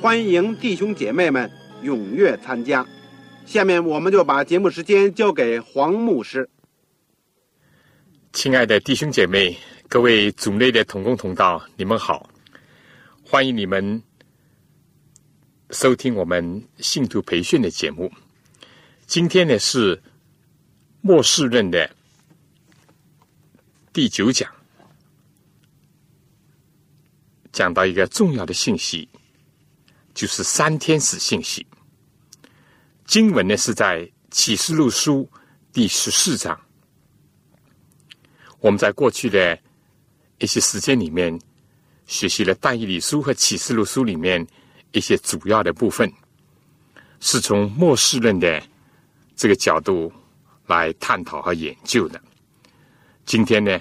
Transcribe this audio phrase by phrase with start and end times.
[0.00, 1.50] 欢迎弟兄姐妹们
[1.82, 2.86] 踊跃参加。
[3.46, 6.48] 下面我们就把节目时间交给黄牧师。
[8.32, 12.30] 亲爱的弟兄姐妹，各位组内的同工同道，你们好！
[13.24, 14.00] 欢迎你们
[15.70, 18.12] 收听我们信徒培训的节目。
[19.04, 20.00] 今天呢是
[21.00, 21.90] 末世论的。
[23.92, 24.48] 第九讲
[27.50, 29.08] 讲到一个重要的信息，
[30.18, 31.64] 就是三天使信息。
[33.06, 35.30] 经文呢是在启示录书
[35.72, 36.60] 第十四章。
[38.58, 39.56] 我们在过去的
[40.38, 41.40] 一些时间里面，
[42.08, 44.44] 学习了但以理书和启示录书里面
[44.90, 46.12] 一些主要的部分，
[47.20, 48.60] 是从末世论的
[49.36, 50.12] 这个角度
[50.66, 52.20] 来探讨和研究的。
[53.24, 53.80] 今天呢？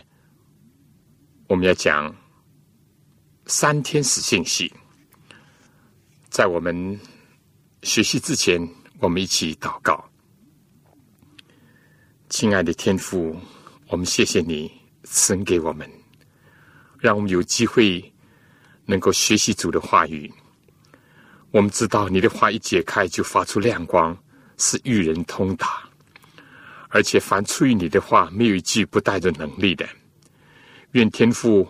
[1.47, 2.15] 我们要讲
[3.47, 4.71] 三天使信息，
[6.37, 6.99] 在我们
[7.81, 8.61] 学习之前，
[8.99, 10.07] 我们一起祷告。
[12.29, 13.35] 亲爱的天父，
[13.87, 14.71] 我们谢谢你
[15.03, 15.89] 赐给我们，
[16.99, 18.13] 让我们有机会
[18.85, 20.31] 能够学习主的话语。
[21.49, 24.15] 我们知道你的话一解开就发出亮光，
[24.59, 25.89] 是与人通达，
[26.89, 29.89] 而且凡出于你的话，没有一句不带着能力的。
[30.91, 31.67] 愿天父，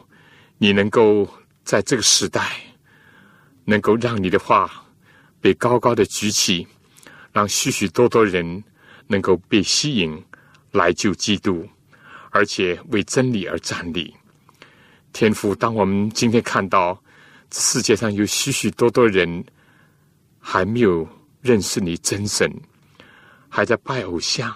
[0.57, 1.25] 你能够
[1.63, 2.51] 在这个时代，
[3.67, 4.71] 能够让你的话
[5.41, 6.65] 被高高的举起，
[7.33, 8.63] 让许许多多人
[9.07, 10.23] 能够被吸引
[10.71, 11.67] 来救基督，
[12.31, 14.15] 而且为真理而站立。
[15.11, 16.97] 天父，当我们今天看到
[17.51, 19.43] 世界上有许许多多人
[20.39, 21.05] 还没有
[21.41, 22.49] 认识你真神，
[23.49, 24.55] 还在拜偶像，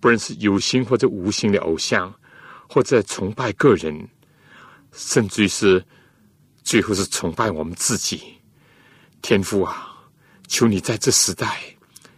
[0.00, 2.12] 不论是有形或者无形的偶像。
[2.70, 4.06] 或者崇拜个人，
[4.92, 5.82] 甚至于是
[6.62, 8.37] 最后是崇拜我们自己。
[9.20, 9.96] 天父啊，
[10.46, 11.60] 求你在这时代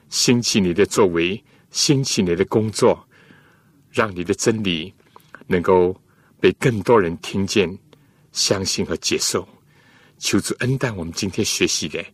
[0.08, 3.06] 兴起你的作为，兴起你的工作，
[3.90, 4.92] 让你的真理
[5.46, 5.98] 能够
[6.38, 7.78] 被更多人听见、
[8.32, 9.48] 相信和接受。
[10.18, 12.04] 求主恩待我们今天学习的，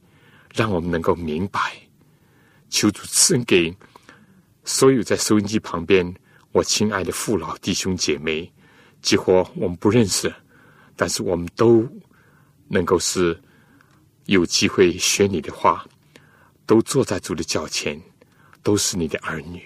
[0.55, 1.61] 让我们能够明白。
[2.71, 3.75] 求主赐给
[4.65, 6.15] 所有在收音机旁边。
[6.53, 8.51] 我亲爱的父老弟兄姐妹，
[9.03, 10.33] 几乎我们不认识，
[10.95, 11.87] 但是我们都
[12.69, 13.39] 能够是
[14.27, 15.85] 有机会学你的话，
[16.67, 18.01] 都坐在主的脚前，
[18.63, 19.63] 都是你的儿女。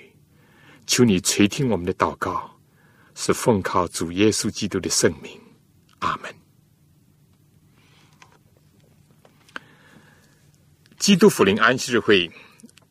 [0.87, 2.51] 求你垂听我们的祷告，
[3.15, 5.39] 是奉靠主耶稣基督的圣名，
[6.01, 6.35] 阿门。
[10.99, 12.31] 基督福临安息日会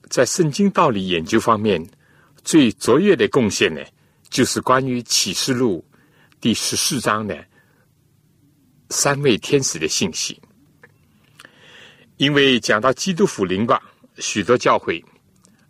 [0.10, 1.86] 在圣经道理研究方面。
[2.42, 3.84] 最卓越的贡献呢，
[4.30, 5.86] 就是关于启示录
[6.40, 7.46] 第十四章的
[8.90, 10.42] 三位天使的信息。
[12.20, 13.82] 因为讲到基督福临吧，
[14.18, 15.02] 许多教会，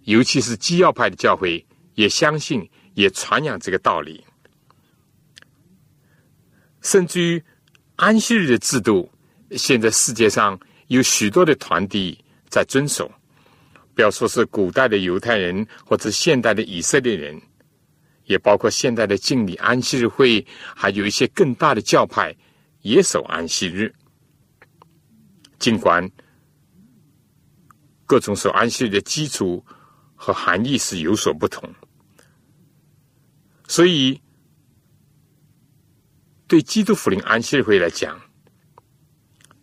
[0.05, 4.25] 尤其是基要派的教会，也相信也传扬这个道理。
[6.81, 7.43] 甚至于
[7.97, 9.07] 安息日的制度，
[9.51, 12.17] 现在世界上有许多的团体
[12.49, 13.11] 在遵守。
[13.93, 17.39] 不要说是古代的犹太人，或者现代的以色列人，
[18.25, 20.43] 也包括现代的敬礼安息日会，
[20.75, 22.35] 还有一些更大的教派
[22.81, 23.93] 也守安息日。
[25.59, 26.09] 尽管
[28.09, 29.63] 各种守安息日的基础
[30.15, 31.71] 和含义是有所不同，
[33.67, 34.19] 所以
[36.47, 38.19] 对基督福临安息日会来讲，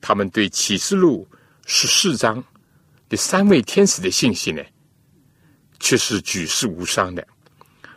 [0.00, 1.28] 他们对启示录
[1.66, 2.42] 十四章。
[3.08, 4.62] 第三位天使的信息呢，
[5.80, 7.26] 却是举世无双的，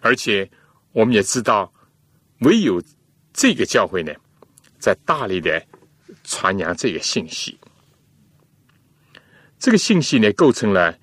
[0.01, 0.49] 而且
[0.93, 1.71] 我们也知道，
[2.39, 2.81] 唯有
[3.31, 4.11] 这个教会呢，
[4.79, 5.63] 在大力的
[6.23, 7.55] 传扬这个信息。
[9.59, 10.97] 这个信息呢，构成了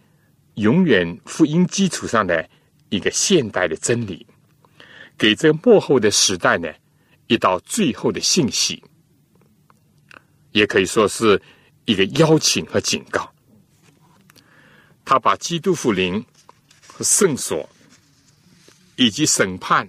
[0.55, 2.49] 永远福音基础上的
[2.88, 4.26] 一个现代的真理，
[5.19, 6.73] 给这幕后的时代呢
[7.26, 8.82] 一道最后的信息，
[10.53, 11.41] 也可以说是
[11.85, 13.31] 一个邀请和警告。
[15.05, 16.25] 他把基督复临
[16.87, 17.69] 和圣所
[18.97, 19.87] 以及审判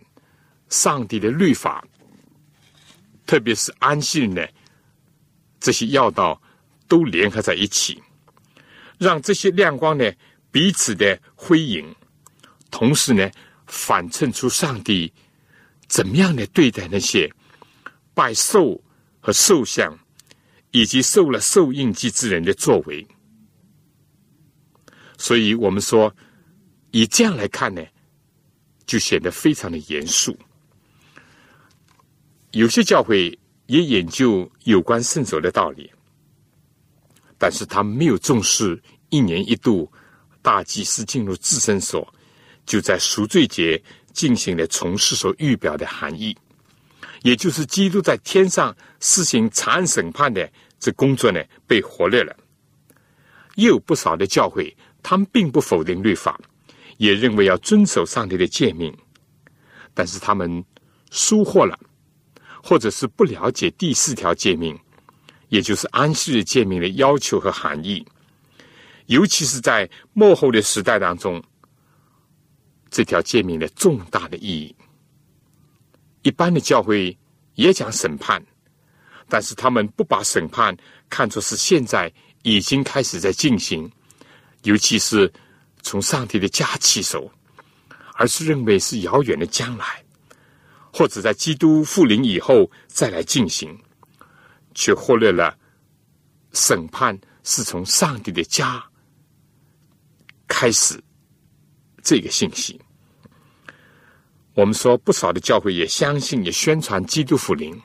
[0.68, 1.88] 上帝的律法，
[3.26, 4.46] 特别是安息呢
[5.58, 6.40] 这些要道
[6.90, 8.04] 都联合在一起。
[8.98, 10.12] 让这些亮光呢
[10.52, 11.96] 彼此的辉映，
[12.72, 13.30] 同时呢
[13.68, 15.12] 反衬出上帝
[15.88, 17.32] 怎么样的对待那些
[18.14, 18.82] 拜兽
[19.20, 19.98] 和兽像，
[20.72, 23.06] 以及受了兽印记之人的作为。
[25.18, 26.16] 所以我们说，
[26.92, 27.84] 以这样来看呢，
[28.86, 30.38] 就显得非常的严肃。
[32.52, 35.92] 有些教会也研究有关圣所的道理。
[37.38, 39.92] 但是他没有重视一年一度
[40.42, 42.08] 大祭司进入自身所，
[42.66, 43.82] 就在赎罪节
[44.14, 46.36] 进行了从事所预表的含义，
[47.22, 50.50] 也就是基督在天上施行查案审判的
[50.80, 52.36] 这工作呢被活略了。
[53.56, 56.40] 也有不少的教会，他们并不否定律法，
[56.98, 58.96] 也认为要遵守上帝的诫命，
[59.94, 60.64] 但是他们
[61.10, 61.80] 疏忽了，
[62.62, 64.78] 或者是不了解第四条诫命。
[65.50, 68.06] 也就是安息日诫命的要求和含义，
[69.06, 71.42] 尤其是在幕后的时代当中，
[72.90, 74.76] 这条诫命的重大的意义。
[76.24, 77.18] 一般的教会
[77.56, 78.44] 也讲审判，
[79.30, 80.76] 但是他们不把审判
[81.10, 82.12] 看作是现在
[82.44, 83.90] 已经开始在进行，
[84.64, 85.32] 尤其是
[85.82, 87.32] 从上帝的家起手，
[88.16, 90.04] 而是认为是遥远的将来，
[90.92, 93.78] 或者在基督复临以后再来进行。
[94.78, 95.58] 却忽略了
[96.54, 98.82] 审判是从上帝的家
[100.48, 101.04] 开始
[102.04, 102.80] 这个信息。
[104.54, 107.76] 我们说不少的教会也相信也宣传基督复临，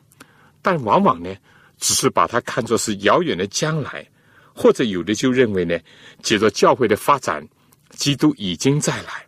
[0.60, 1.34] 但往往呢，
[1.78, 4.06] 只是把它看作是遥远的将来，
[4.54, 5.78] 或者有的就认为呢，
[6.22, 7.46] 借着教会的发展，
[7.90, 9.26] 基督已经在来。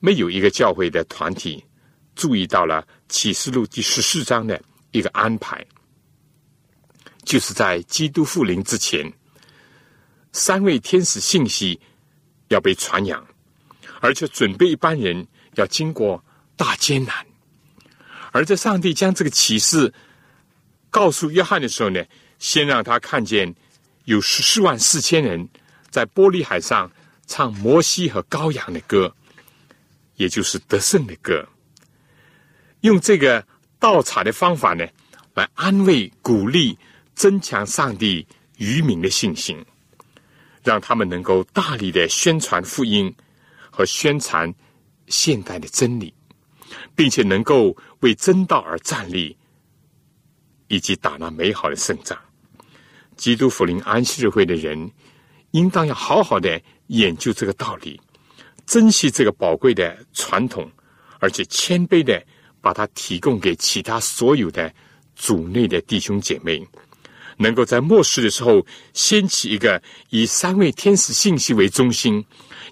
[0.00, 1.62] 没有一个教会的团体
[2.16, 2.84] 注意到了。
[3.08, 4.60] 启示录第十四章的
[4.90, 5.64] 一个安排，
[7.22, 9.12] 就是在基督复临之前，
[10.32, 11.80] 三位天使信息
[12.48, 13.24] 要被传扬，
[14.00, 15.24] 而且准备一班人
[15.54, 16.20] 要经过
[16.56, 17.24] 大艰难。
[18.32, 19.94] 而在上帝将这个启示
[20.90, 22.04] 告诉约翰的时候呢，
[22.40, 23.54] 先让他看见
[24.06, 25.48] 有十四万四千人
[25.90, 26.90] 在玻璃海上
[27.28, 29.14] 唱摩西和羔羊的歌，
[30.16, 31.48] 也就是得胜的歌。
[32.82, 33.44] 用这个
[33.78, 34.86] 倒茶的方法呢，
[35.34, 36.78] 来安慰、鼓励、
[37.14, 38.26] 增强上帝
[38.58, 39.64] 渔民的信心，
[40.62, 43.12] 让他们能够大力的宣传福音
[43.70, 44.52] 和宣传
[45.08, 46.12] 现代的真理，
[46.94, 49.36] 并且能够为真道而站立，
[50.68, 52.18] 以及打那美好的胜仗。
[53.16, 54.90] 基督福临安息日会的人，
[55.52, 58.00] 应当要好好的研究这个道理，
[58.64, 60.70] 珍惜这个宝贵的传统，
[61.18, 62.24] 而且谦卑的。
[62.66, 64.74] 把它提供给其他所有的
[65.14, 66.66] 组内的弟兄姐妹，
[67.36, 69.80] 能够在末世的时候掀起一个
[70.10, 72.24] 以三位天使信息为中心，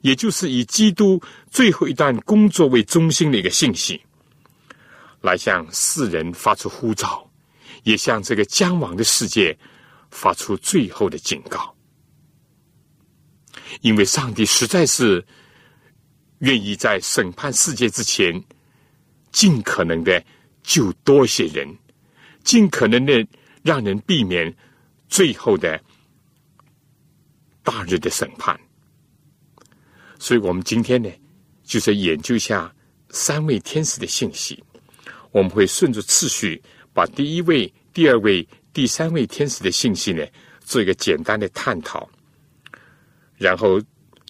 [0.03, 4.03] 也就是以基督最后一段工作为中心的一个信息，
[5.21, 7.31] 来向世人发出呼召，
[7.85, 9.57] 也向这个将亡的世界
[10.11, 11.73] 发出最后的警告。
[13.83, 15.25] 因为上帝实在是
[16.41, 18.45] 愿意在审判世界之前。
[19.35, 20.25] 尽可能的
[20.63, 21.69] 救多些人，
[22.45, 23.27] 尽可能的
[23.65, 24.55] 让人避免
[25.09, 25.83] 最后的
[27.65, 28.59] 大日的审判。
[30.21, 31.11] 所以我们今天呢，
[31.65, 32.73] 就是研究一下
[33.11, 34.63] 三位天使的信息。
[35.33, 36.63] 我们会顺着次序，
[36.93, 40.25] 把第一位、第二位、第三位天使的信息呢，
[40.61, 42.09] 做一个简单的探讨。
[43.37, 43.83] 然后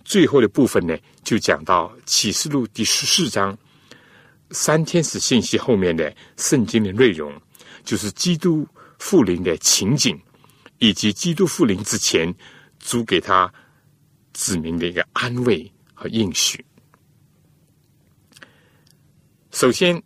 [0.03, 3.57] 最后的部分呢，就讲到启示录第十四章。
[4.51, 7.33] 三天使信息后面的圣经的内容，
[7.85, 8.67] 就是基督
[8.99, 10.19] 复临的情景，
[10.79, 12.33] 以及基督复临之前
[12.79, 13.53] 主给他
[14.33, 16.65] 指明的一个安慰和应许。
[19.51, 20.01] 首先，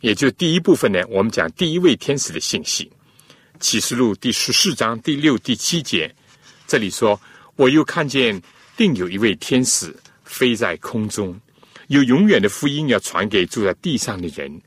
[0.00, 2.84] 也就第一部分呢，我们讲第一位天使的信息，
[3.60, 6.12] 《启示录》第十四章第六、第七节，
[6.66, 7.20] 这里说
[7.56, 8.40] ：“我又看见，
[8.76, 9.94] 另有一位天使
[10.24, 11.38] 飞在空中。”
[11.92, 14.58] 有永远的福音要传给住在地上的人，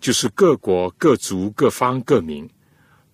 [0.00, 2.46] 就是各国、各族、各方、各民。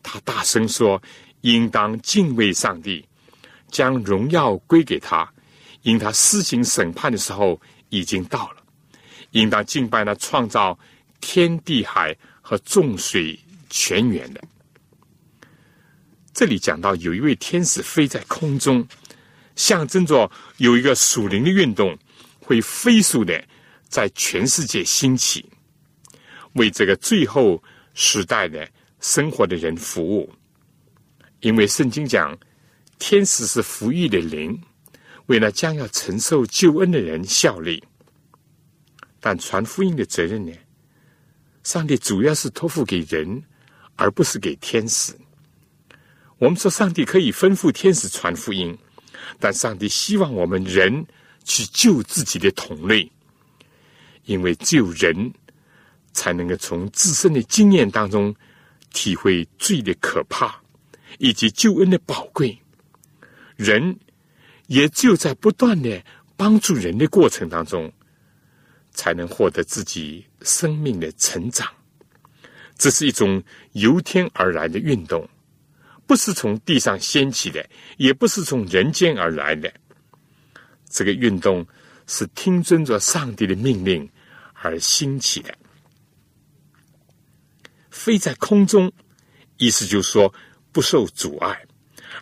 [0.03, 1.01] 他大声说
[1.43, 3.07] ：“应当敬畏上帝，
[3.71, 5.33] 将荣耀归给他，
[5.83, 7.61] 因他施行审判的时候
[7.91, 8.57] 已经到了。
[9.31, 10.77] 应当敬拜那创造
[11.21, 14.43] 天地海和众水泉源的。
[16.35, 18.85] 这里讲到有一位天使飞在空中，
[19.55, 21.97] 象征着有一个属灵的运动
[22.41, 23.41] 会飞速的
[23.91, 25.45] 在全世界兴起，
[26.55, 28.67] 为这个最后时代的
[29.01, 30.33] 生活的人服务。
[31.41, 32.39] 因为圣经讲，
[32.99, 34.59] 天使是服役的灵，
[35.27, 37.83] 为了将要承受救恩的人效力。
[39.19, 40.53] 但传福音的责任呢？
[41.63, 43.43] 上帝主要是托付给人，
[43.97, 45.13] 而不是给天使。
[46.39, 48.79] 我们说，上帝可以吩咐天使传福音，
[49.39, 51.05] 但上帝希望我们人
[51.45, 53.11] 去救自己的同类，
[54.31, 55.33] 因为只有人
[56.13, 58.33] 才能够从自身的经验当中
[58.93, 60.55] 体会罪的可怕，
[61.19, 62.57] 以及救恩的宝贵。
[63.57, 63.99] 人
[64.69, 66.01] 也只有在不断的
[66.37, 67.93] 帮助人的过程当中。
[68.93, 71.67] 才能获得自己生命的成长，
[72.77, 73.41] 这是一种
[73.73, 75.27] 由天而来的运动，
[76.09, 77.65] 不是从地上掀起的，
[77.99, 79.73] 也不是从人间而来的。
[80.89, 81.65] 这个运动
[82.09, 84.07] 是听遵着上帝的命令
[84.63, 85.57] 而兴起的，
[87.91, 88.93] 飞在空中，
[89.57, 90.33] 意思就是说
[90.73, 91.67] 不受阻碍，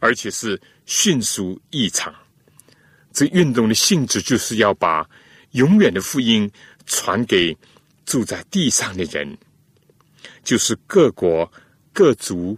[0.00, 2.14] 而且是迅速异常。
[3.12, 5.09] 这运动的性质就是要把。
[5.52, 6.49] 永远的福音
[6.85, 7.57] 传给
[8.04, 9.38] 住在地上的人，
[10.45, 11.50] 就是各国、
[11.90, 12.57] 各族、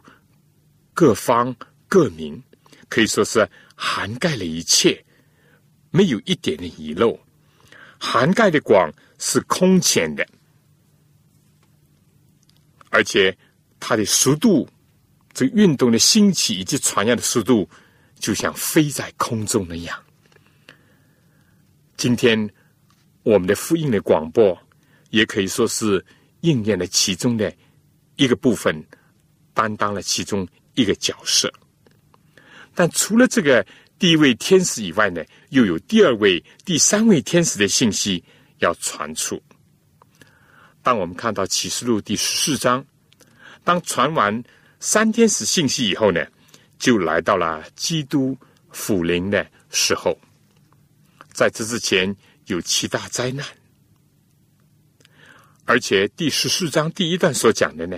[0.93, 1.55] 各方、
[1.89, 2.43] 各民，
[2.89, 5.05] 可以说是涵盖了一切，
[5.93, 7.17] 没有一点的遗漏。
[7.97, 10.27] 涵盖的广是空前的，
[12.89, 13.39] 而且
[13.79, 14.69] 它的速度，
[15.33, 17.71] 这运动的兴起以及传扬的速度，
[18.19, 19.97] 就像飞在空中那样。
[21.97, 22.51] 今天。
[23.23, 24.59] 我们的福音的广播，
[25.11, 26.03] 也可以说是
[26.41, 27.55] 应验了其中的
[28.17, 28.83] 一个部分，
[29.53, 31.53] 担当了其中一个角色。
[32.75, 33.65] 但除了这个
[33.99, 38.25] 第一位天使以外呢，又有第二位、第三位天使的信息
[38.61, 39.43] 要传出。
[40.83, 42.83] 当我们看到启示录第十四章，
[43.65, 44.43] 当传完
[44.79, 46.25] 三天使信息以后呢，
[46.79, 48.39] 就来到了基督
[48.71, 50.19] 复临的时候。
[51.33, 52.17] 在这之前。
[52.47, 53.47] 有七大灾难，
[55.67, 57.97] 而且第十四章第一段所讲的呢，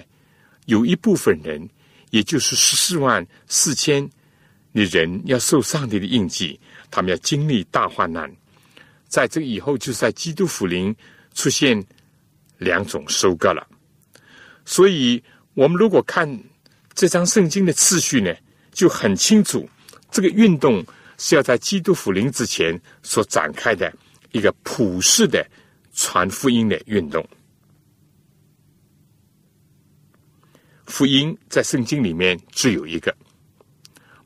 [0.66, 1.66] 有一部分人，
[2.11, 4.07] 也就是十四万四千
[4.75, 8.31] 的人要受上帝的印记，他们要经历大患难。
[9.12, 10.97] 在这以后，就在基督福临
[11.35, 11.85] 出现
[12.57, 13.62] 两种收割了。
[14.64, 16.26] 所以，我们如果看
[16.95, 18.35] 这张圣经的次序呢，
[18.73, 19.69] 就很清楚，
[20.11, 20.83] 这个运动
[21.19, 23.92] 是要在基督福临之前所展开的。
[24.33, 25.47] 一个普世的
[25.92, 27.23] 传福音的运动，
[30.87, 33.14] 福音在圣经里面只有一个。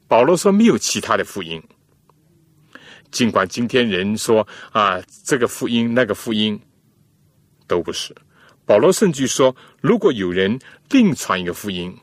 [0.07, 1.61] 保罗说没有其他的福音。
[3.11, 6.61] 尽管今天人说啊，这个福音那个福音
[7.67, 8.15] 都不是。
[8.65, 10.59] 保罗甚至说，如果有人
[10.91, 11.97] 另传一个福音，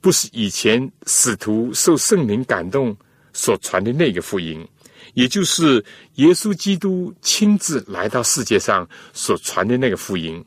[0.00, 2.96] 不是以前使徒受圣灵感动
[3.32, 4.66] 所传的那个福音。
[5.14, 5.84] 也就是
[6.16, 10.44] 耶稣基督亲自来到世界上所传的那个福音，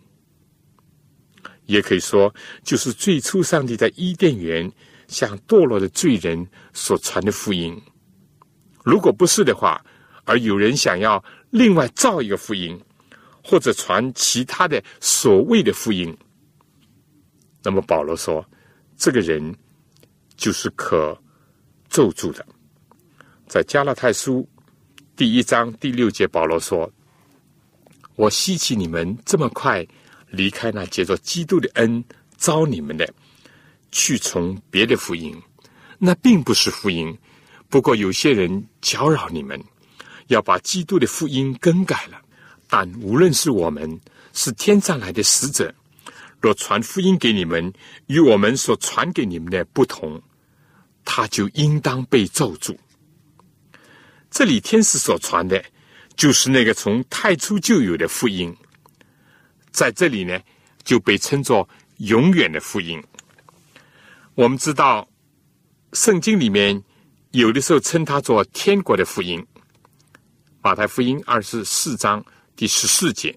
[1.66, 2.34] 也可以说
[2.64, 4.72] 就是最初上帝在伊甸园
[5.08, 7.82] 向堕落的罪人所传的福音。
[8.84, 9.84] 如果不是的话，
[10.26, 12.80] 而有人想要另外造一个福音，
[13.44, 16.16] 或者传其他的所谓的福音，
[17.64, 18.46] 那么保罗说，
[18.98, 19.56] 这个人
[20.36, 21.20] 就是可
[21.90, 22.46] 咒诅的。
[23.48, 24.48] 在加拉太书。
[25.14, 26.92] 第一章第六节，保罗说
[28.16, 29.86] ：“我希奇你们这么快
[30.30, 32.04] 离开那接着基督的恩
[32.38, 33.08] 招你们的，
[33.92, 35.40] 去从别的福音。
[36.00, 37.16] 那并不是福音。
[37.72, 39.58] 不过有些人搅扰你们，
[40.28, 42.22] 要把基督的福音更改了。
[42.68, 44.00] 但无论是我们
[44.34, 45.74] 是天上来的使者，
[46.42, 47.72] 若传福音给你们
[48.08, 50.22] 与我们所传给你们的不同，
[51.06, 52.78] 他就应当被咒诅。”
[54.30, 55.64] 这里天使所传的，
[56.18, 58.54] 就是那个从太初就有的福音，
[59.72, 60.38] 在这里呢，
[60.84, 61.68] 就被称作
[62.00, 63.02] 永远的福音。
[64.36, 65.08] 我们知道，
[65.94, 66.82] 圣经里面
[67.32, 69.46] 有的时候称它做天国的福音，
[70.62, 72.24] 马太福音二十四章
[72.58, 73.34] 第十四节；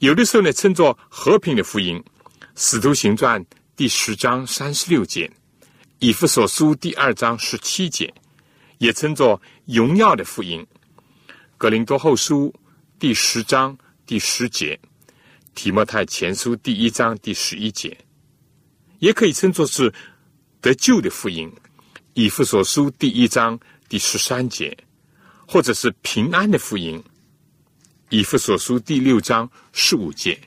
[0.00, 2.02] 有的时候呢称作和平的福音，
[2.56, 3.44] 使徒行传
[3.76, 5.30] 第十章三十六节；
[6.00, 8.12] 以弗所书第二章十七节，
[8.78, 10.60] 也称作荣耀的福音；
[11.56, 12.52] 格林多后书
[12.98, 14.76] 第十章第十节，
[15.54, 17.96] 提摩太前书第一章第十一节，
[18.98, 19.94] 也可以称作是
[20.60, 21.48] 得救的福音；
[22.14, 24.76] 以弗所书第一章第十三节，
[25.48, 27.02] 或者是平安的福音；
[28.08, 30.40] 以弗所书第六章十五节，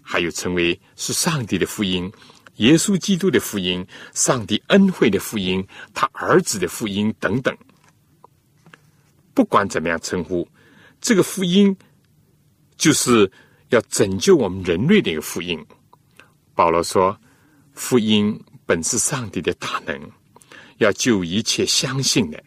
[0.00, 2.10] 还有称为是上帝的福音。
[2.58, 3.84] 耶稣基督的福音、
[4.14, 7.56] 上帝恩惠的福音、他儿子的福音等等，
[9.34, 10.48] 不管怎么样称呼，
[11.00, 11.76] 这个福音
[12.76, 13.28] 就是
[13.70, 15.60] 要拯救我们人类的一个福音。
[16.54, 17.18] 保罗说
[17.74, 19.98] ：“福音本是上帝的大能，
[20.80, 22.42] 要救一切相信的，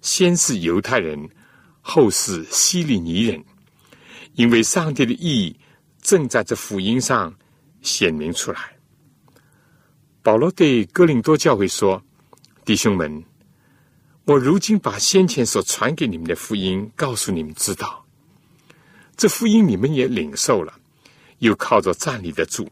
[0.00, 1.28] 先是犹太人，
[1.80, 3.42] 后是希利尼人，
[4.34, 5.58] 因为上帝的意义
[6.00, 7.34] 正在这福音上
[7.82, 8.76] 显明出来。”
[10.22, 12.02] 保罗对哥林多教会说
[12.66, 13.24] ：“弟兄们，
[14.26, 18.04] 我如今把先前所传给你们的福音告诉你们知道，
[19.16, 20.78] 这福音你们也领受了，
[21.38, 22.68] 又靠着站立得住，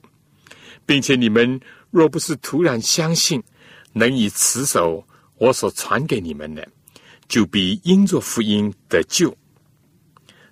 [0.84, 1.58] 并且你们
[1.90, 3.42] 若不是突然相信，
[3.92, 6.66] 能以持守我所传给你们的，
[7.28, 9.36] 就必因着福音得救。”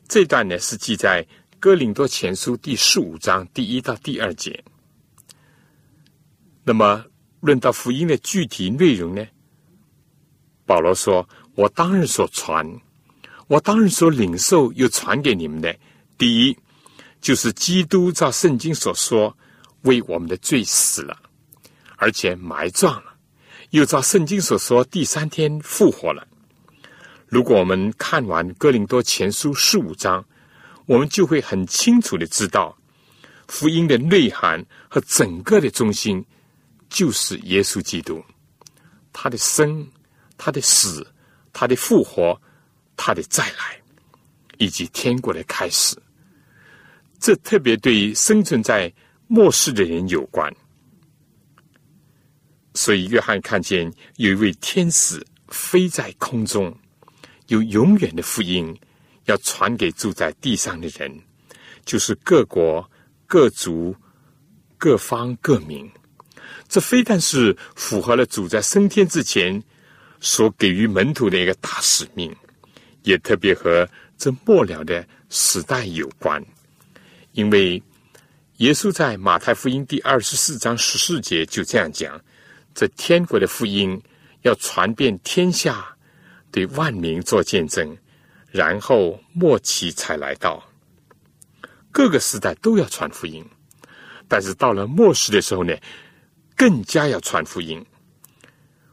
[0.09, 1.27] 这段呢是记在
[1.59, 4.63] 哥林多前书第十五章第一到第二节。
[6.65, 7.05] 那么，
[7.41, 9.27] 论到福音的具体内容呢？
[10.65, 12.69] 保罗说：“我当日所传，
[13.47, 15.77] 我当日所领受又传给你们的，
[16.19, 16.57] 第一，
[17.21, 19.37] 就是基督照圣经所说，
[19.83, 21.17] 为我们的罪死了，
[21.97, 23.16] 而且埋葬了，
[23.71, 26.27] 又照圣经所说，第三天复活了。
[27.27, 30.25] 如果我们看完哥林多前书十五章，
[30.87, 32.77] 我们就会很清楚的知道
[33.49, 36.25] 福音的内涵和整个的中心。”
[36.89, 38.25] 就是耶稣基督，
[39.13, 39.85] 他的生、
[40.39, 41.05] 他的死、
[41.53, 42.41] 他的复活、
[42.97, 43.77] 他的再来，
[44.59, 45.97] 以及天国的开始。
[47.19, 48.91] 这特别对生存在
[49.27, 50.51] 末世的人有关。
[52.77, 56.77] 所以，约翰看见有一位天使飞在空中，
[57.47, 58.79] 有永远的福音
[59.25, 61.11] 要传给住在地上的人，
[61.87, 62.89] 就是各国、
[63.27, 63.97] 各族、
[64.77, 65.91] 各方、各民。
[66.69, 69.63] 这非但是符合了主在升天之前
[70.21, 72.31] 所给予门徒的一个大使命，
[73.05, 76.45] 也特别和这末了的时代有关。
[77.33, 77.83] 因为
[78.59, 82.21] 耶稣在马太福音第二十四章十四节就这样讲
[82.77, 83.99] ：“这天国的福音
[84.43, 85.97] 要传遍天下，
[86.53, 87.97] 对万民做见证，
[88.51, 90.63] 然后末期才来到。
[91.91, 93.43] 各个时代都要传福音，
[94.29, 95.75] 但是到了末世的时候呢？”
[96.55, 97.85] 更加要传福音，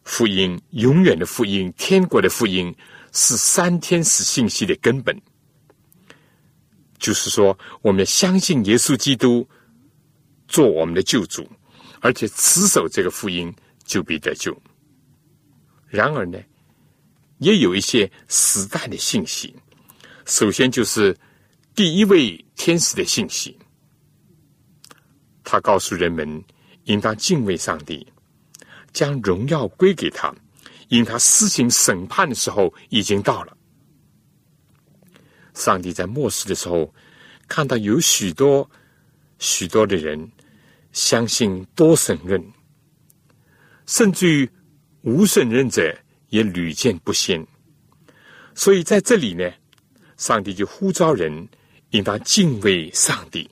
[0.04, 2.76] 福音永远的福音，天国的福音
[3.14, 5.18] 是三天使信息的根本。
[7.00, 9.48] 就是说，我们相信耶稣基督
[10.50, 11.50] 做我们的救主，
[12.02, 14.56] 而且持守这个福音，就必得救。
[15.88, 16.40] 然而呢，
[17.38, 19.56] 也有一些时代的信息。
[20.26, 21.18] 首先就是
[21.76, 23.58] 第一位天使的信息，
[25.44, 26.44] 他告诉人们。
[26.86, 28.06] 应当敬畏上帝，
[28.92, 30.36] 将荣耀归给他，
[30.90, 33.58] 因他施行审判的时候已经到了。
[35.54, 36.94] 上帝在末世的时候，
[37.48, 38.70] 看到有许多
[39.40, 40.30] 许多的人
[40.92, 42.46] 相信多神论，
[43.94, 44.50] 甚至于
[45.04, 45.96] 无神论者
[46.30, 47.46] 也屡见不鲜。
[48.56, 49.48] 所以在这里呢，
[50.18, 51.48] 上帝就呼召人
[51.92, 53.48] 应当敬畏上帝，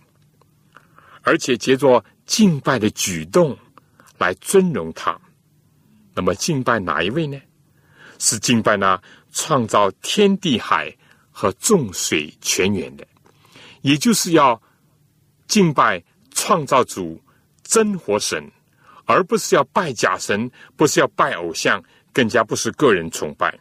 [1.21, 2.03] 而且借着。
[2.27, 3.57] 敬拜的举动
[4.17, 5.19] 来尊荣他，
[6.15, 7.37] 那么敬拜哪一位呢？
[8.19, 9.01] 是敬拜那
[9.33, 10.95] 创造天地海
[11.29, 13.05] 和众水泉源的，
[13.81, 14.61] 也就是要
[15.45, 16.01] 敬拜
[16.33, 17.21] 创造主
[17.63, 18.49] 真活神，
[19.11, 23.53] 而不是要拜假神，不是要拜偶像，更加不是个人崇拜，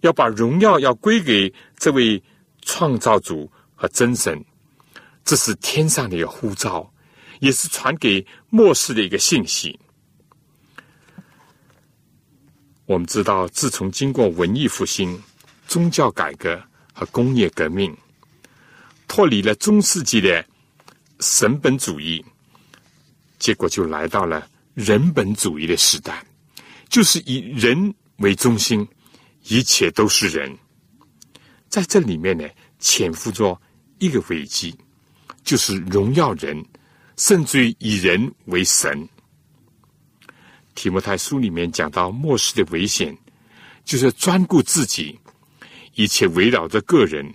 [0.00, 2.22] 要把荣耀要归给这位
[2.62, 4.44] 创造主和真神，
[5.24, 6.88] 这是天上的一个呼召。
[7.40, 9.76] 也是传给末世的一个信息。
[12.86, 15.20] 我们知道，自从经过文艺复兴、
[15.66, 17.92] 宗教改革和工业革命，
[19.08, 20.46] 脱离了中世纪的
[21.18, 22.24] 神本主义，
[23.40, 26.24] 结果就来到了人本主义的时代，
[26.88, 28.86] 就是以人为中心，
[29.44, 30.56] 一切都是人。
[31.68, 33.60] 在这里面呢，潜伏着
[33.98, 34.74] 一个危机，
[35.42, 36.64] 就是荣耀人。
[37.18, 39.06] 甚至于以人为神，
[40.74, 43.16] 提摩太书里面讲到末世的危险，
[43.84, 45.16] 就是专顾自己，
[45.94, 47.32] 一切围绕着个人，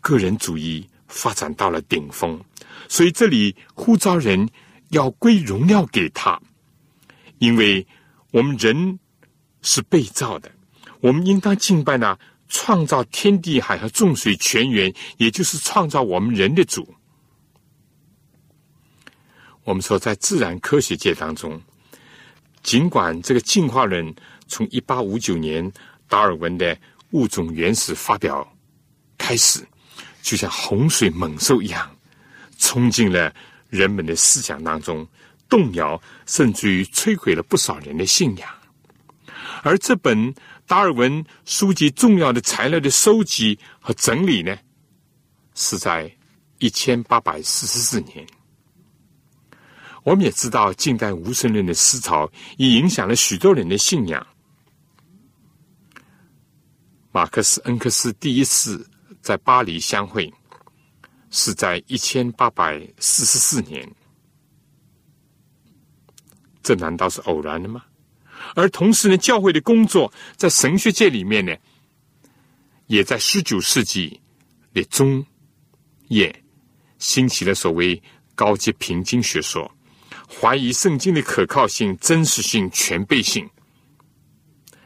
[0.00, 2.40] 个人主义发展到了顶峰。
[2.88, 4.48] 所以这里呼召人
[4.90, 6.40] 要归荣耀给他，
[7.42, 7.84] 因为
[8.30, 9.00] 我们人
[9.62, 10.48] 是被造的，
[11.00, 12.16] 我们应当敬拜那
[12.48, 16.94] 创造天地海和众水泉源，也就是创造我们人的主。
[19.64, 21.60] 我们说，在自然科学界当中，
[22.62, 24.14] 尽管这个进化论
[24.46, 25.68] 从一八五九年
[26.06, 26.78] 达尔文的
[27.10, 28.46] 物种原始发表
[29.18, 29.66] 开始，
[30.22, 31.90] 就像洪水猛兽一样。
[32.58, 33.34] 冲进了
[33.68, 35.04] 人们的思想当中，
[35.52, 38.48] 动摇甚至于摧毁了不少人的信仰。
[39.62, 40.34] 而这本
[40.66, 44.56] 达尔文书籍重要的材料的收集和整理呢，
[45.54, 46.10] 是在
[46.58, 48.26] 一千八百四十四年。
[50.04, 54.26] 我们也知道，近代无神论的思潮也影响了许多人的信仰。
[57.12, 58.88] 马克思、恩克斯第一次
[59.20, 60.32] 在巴黎相会。
[61.34, 63.90] 是在一千八百四十四年，
[66.62, 67.84] 这难道是偶然的吗？
[68.54, 71.54] 而同时呢，教会的工作在神学界里面呢，
[72.86, 74.20] 也在十九世纪
[74.74, 75.24] 的中
[76.08, 76.44] 叶
[76.98, 78.00] 兴起了所谓
[78.34, 79.70] 高级平经学说，
[80.28, 83.48] 怀疑圣经的可靠性、真实性、全备性。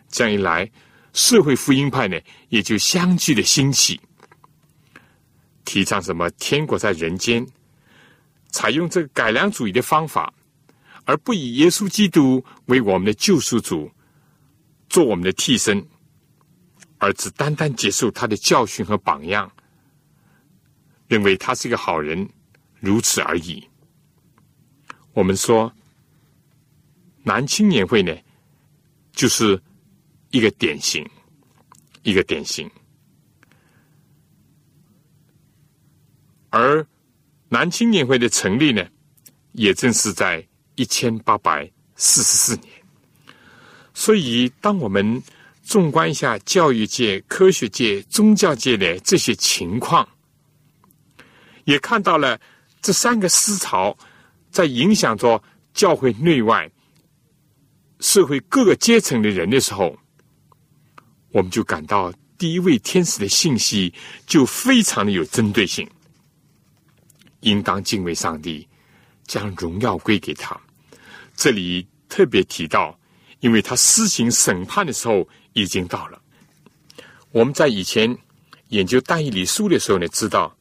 [0.09, 0.71] 这样一来，
[1.13, 4.01] 社会福音派呢，也就相继的兴起。
[5.65, 7.45] 提倡什么天国在人间，
[8.51, 10.33] 采用这个改良主义的方法，
[11.07, 13.91] 而不以耶稣基督为我们的救赎主，
[14.89, 15.83] 做我们的替身，
[16.99, 19.51] 而只单单接受他的教训和榜样，
[21.07, 22.29] 认为他是一个好人，
[22.81, 23.65] 如此而已。
[25.13, 25.73] 我们说，
[27.23, 28.13] 男青年会呢，
[29.13, 29.63] 就是
[30.31, 31.09] 一个典型，
[32.03, 32.69] 一个典型。
[36.51, 36.85] 而
[37.49, 38.85] 南青年会的成立呢，
[39.53, 42.69] 也正是在一千八百四十四年。
[43.93, 45.23] 所以，当我们
[45.63, 50.07] 纵观一下教育界、科学界、宗教界的这些情况，
[51.65, 52.39] 也看到了
[52.81, 53.97] 这三个思潮
[54.51, 55.43] 在影响着
[55.75, 56.71] 教会内外、
[58.01, 59.99] 社会各个阶层的人的时候，
[61.31, 63.93] 我们就感到第一位天使的信息
[64.27, 65.89] 就非常的有针对性。
[67.41, 68.69] 应当敬畏上帝，
[69.27, 70.61] 将荣耀归给他。
[71.37, 72.99] 这里特别提到，
[73.41, 76.21] 因为他施行审判的时候已经到了。
[77.31, 78.17] 我们在以前
[78.69, 80.57] 研究大义理书的时候呢，知道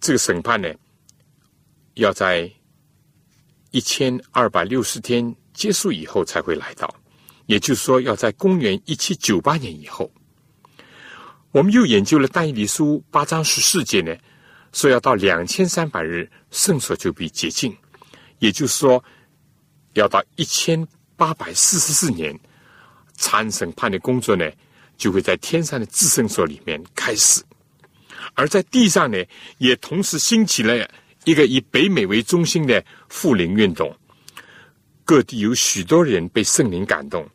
[0.00, 0.72] 这个审判呢，
[1.94, 2.50] 要在
[3.70, 6.92] 一千二百六十天结束以后才会来到，
[7.46, 10.10] 也就是说，要在公元一七九八年以后。
[11.50, 14.16] 我们又研究了大义理书八章十四节呢。
[14.70, 17.74] 说要到两千三百日，圣所就被洁净，
[18.38, 19.02] 也就是说，
[19.98, 22.38] 要到一千八百四十四年，
[23.14, 24.48] 参审判的工作呢，
[24.96, 27.42] 就会在天上的至圣所里面开始；
[28.34, 29.18] 而在地上呢，
[29.58, 30.88] 也同时兴起了
[31.24, 33.94] 一个以北美为中心的复灵运动，
[35.04, 37.28] 各地有许多人被圣灵感动，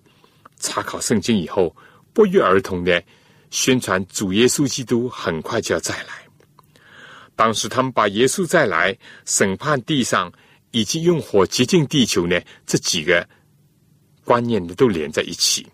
[0.59, 1.75] 查考圣经以后，
[2.13, 3.03] 不约而同的
[3.51, 6.23] 宣传主耶稣基督很快就要再来。
[7.35, 8.95] 当时他们把耶稣再来
[9.25, 10.31] 审判地上，
[10.73, 13.25] 以及用火洁净地球呢，这几个
[14.25, 15.65] 观念呢都连在一起。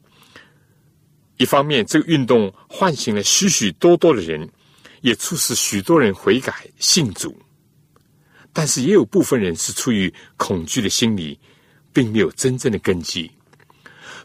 [1.37, 4.47] 一方面，这个运动唤醒了许许多多的人，
[5.01, 7.35] 也促使许多人悔改信主。
[8.51, 11.39] 但是，也有部分人是出于恐惧的心理，
[11.93, 13.31] 并没有真正的根基。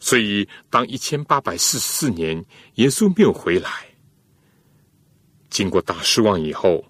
[0.00, 3.70] 所以，当一千八百四十四年耶稣没有回来，
[5.48, 6.84] 经过大失望以后。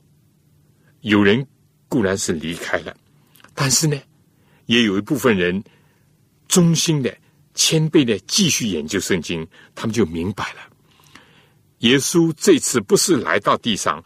[1.02, 1.46] 有人
[1.86, 2.96] 固然是离开了，
[3.54, 3.96] 但是呢，
[4.66, 5.62] 也有一部分人
[6.48, 7.16] 忠心的、
[7.54, 9.46] 谦卑的继续研究圣经。
[9.74, 10.60] 他们就明白了，
[11.78, 14.02] 耶稣这次不是来到地上，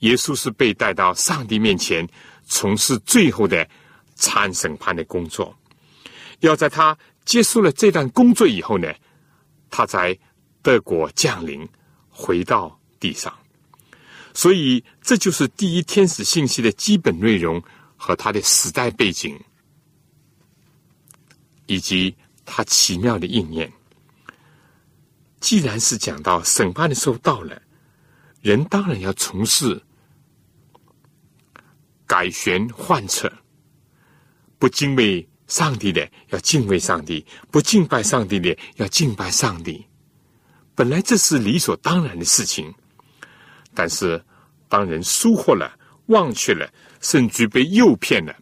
[0.00, 2.08] 耶稣是被带到上帝面前，
[2.46, 3.68] 从事最后的
[4.14, 5.56] 参审判的工作。
[6.40, 8.92] 要在他结束了这段工作以后呢，
[9.70, 10.18] 他在
[10.62, 11.66] 德国降临，
[12.08, 13.32] 回到地上。
[14.34, 17.62] 所以，这就是第一天使信息的基本内容
[18.06, 19.36] 和他的时代背景，
[21.66, 22.14] 以及
[22.44, 23.72] 他奇妙的应验。
[25.40, 27.60] 既然是讲到审判的时候到了，
[28.42, 29.82] 人当然要从事
[32.06, 33.28] 改弦换策，
[34.60, 39.84] 不敬畏上帝的要敬畏上帝，不敬拜上帝的要敬拜上帝。
[40.76, 42.72] 本来这是理所当然的事情，
[43.74, 44.24] 但是
[44.68, 48.34] 当人疏忽了、忘却了，甚至被诱骗了，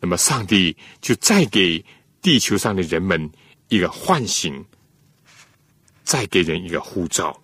[0.00, 1.84] 那么上帝就再给
[2.20, 3.30] 地球上的人们
[3.68, 4.64] 一个唤醒，
[6.02, 7.40] 再给人一个呼召。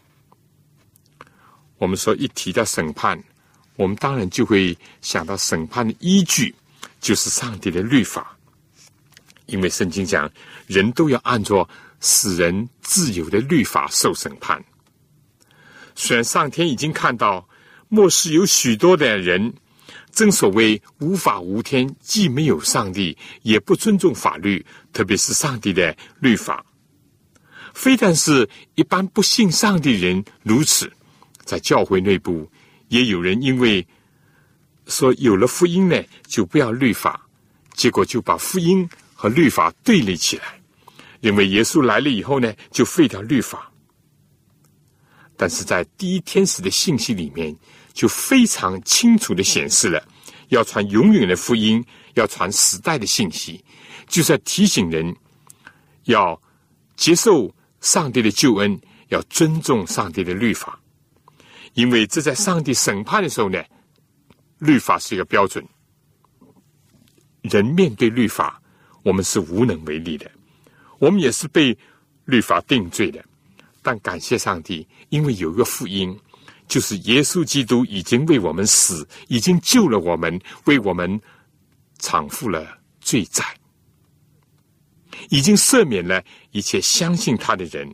[1.78, 3.22] 我们说一提到审判，
[3.76, 6.54] 我们当然就会想到审判的依据
[7.00, 8.36] 就是上帝的律法。
[9.46, 10.30] 因为圣经讲，
[10.66, 11.68] 人都要按照
[12.00, 14.62] 使人自由的律法受审判。
[15.96, 17.48] 虽然上天已经看到
[17.88, 19.52] 末世有许多的人，
[20.12, 26.64] 正所谓无法无天，既没有上帝，也不尊重法律，特别是上帝的律法。
[27.74, 30.92] 非但是一般不信上帝人如此，
[31.44, 32.50] 在教会内部
[32.88, 33.86] 也有人因为
[34.86, 37.26] 说有了福音呢，就不要律法，
[37.74, 38.88] 结果就把福音。
[39.22, 40.58] 和律法对立起来，
[41.20, 43.70] 认为耶稣来了以后呢，就废掉律法。
[45.36, 47.54] 但是在第一天使的信息里面，
[48.00, 50.02] 就非常清楚的显示了，
[50.48, 51.84] 要传永远的福音，
[52.14, 53.62] 要传时代的信息，
[54.08, 55.14] 就是要提醒人
[56.04, 56.40] 要
[56.96, 60.80] 接受上帝的救恩，要尊重上帝的律法，
[61.74, 63.62] 因为这在上帝审判的时候呢，
[64.60, 65.62] 律法是一个标准。
[67.42, 68.56] 人面对律法。
[69.02, 70.30] 我们是无能为力的，
[70.98, 71.76] 我们也是被
[72.24, 73.22] 律法定罪的。
[73.82, 76.18] 但感谢上帝，因为有一个福音，
[76.70, 81.20] 就是耶稣基督已经为我们死，已经救了我们，为我们
[81.98, 83.44] 偿付了罪债，
[85.30, 87.92] 已经赦免了一切相信他的人，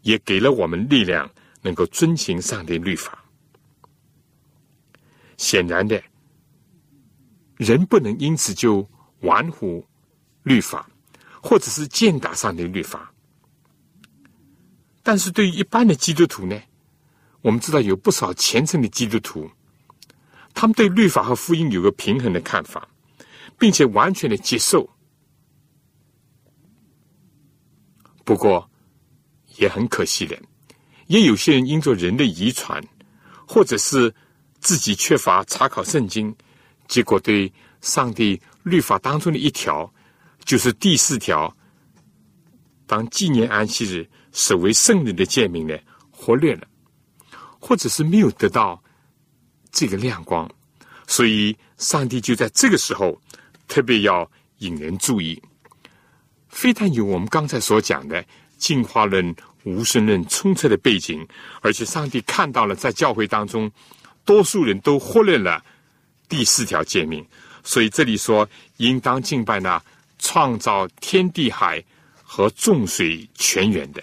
[0.00, 1.30] 也给了我们力量，
[1.60, 3.22] 能够遵行上帝律法。
[5.36, 6.02] 显然的，
[7.56, 8.88] 人不能因此就。
[9.20, 9.84] 玩乎
[10.42, 10.88] 律法，
[11.42, 13.10] 或者是践踏上帝律法，
[15.02, 16.54] 但是对于一般的基督徒呢，
[17.46, 19.48] 我们知道有不少虔诚的基督徒，
[20.52, 22.88] 他们对律法和福音有个平衡的看法，
[23.56, 24.90] 并且完全的接受。
[28.24, 28.68] 不过
[29.58, 30.36] 也很可惜的，
[31.06, 32.82] 也有些人因着人的遗传，
[33.46, 34.12] 或者是
[34.58, 36.34] 自己缺乏查考圣经，
[36.88, 38.42] 结果对上帝。
[38.64, 39.88] 律法当中的一条，
[40.44, 41.56] 就是第四条，
[42.84, 45.78] 当纪念安息日、守为圣日的诫命呢，
[46.10, 46.66] 忽略了，
[47.66, 48.80] 或者是没有得到
[49.72, 50.48] 这个亮光，
[51.08, 53.20] 所以上帝就在这个时候
[53.66, 55.42] 特别要引人注意。
[56.48, 58.24] 非但有我们刚才所讲的
[58.56, 61.26] 进化论、无神论充斥的背景，
[61.60, 63.68] 而且上帝看到了在教会当中，
[64.24, 65.60] 多数人都忽略了
[66.28, 67.26] 第四条诫命。
[67.64, 69.82] 所以这里说，应当敬拜那
[70.20, 71.82] 创造天地海
[72.22, 74.00] 和众水泉源的。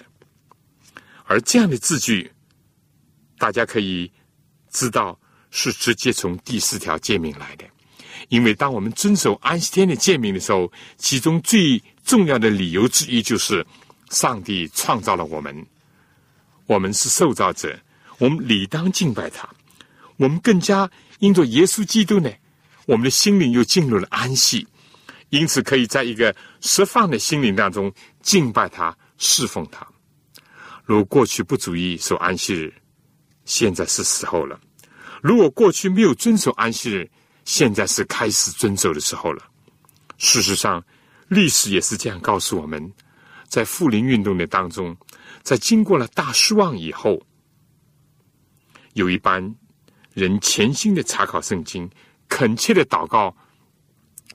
[1.23, 2.29] 而这样的字句，
[3.43, 4.09] 大家可以
[4.71, 5.19] 知道
[5.51, 7.65] 是直接从第四条诫命来的。
[8.29, 13.65] 因为当我们遵守安息天的诫命的时候，其中最重要的理由之一就是
[14.11, 15.53] 上帝创造了我们，
[16.67, 17.77] 我们是受造者，
[18.17, 19.45] 我们理当敬拜他。
[20.15, 22.31] 我们更加因着耶稣基督呢。
[22.85, 24.65] 我们的心灵又进入了安息，
[25.31, 29.85] 因此可以在一个释放的心灵当中敬拜他、侍奉他。
[30.85, 32.73] 如过去不足以守安息日，
[33.45, 34.57] 现在是时候了；
[35.21, 37.09] 如果过去没有遵守安息日，
[37.45, 39.43] 现在是开始遵守的时候了。
[40.17, 40.83] 事实上，
[41.27, 42.91] 历史也是这样告诉我们：
[43.47, 44.95] 在复临运动的当中，
[45.41, 47.21] 在经过了大失望以后，
[48.93, 49.55] 有一班
[50.13, 51.89] 人潜心的查考圣经。
[52.29, 53.35] 恳切的祷告，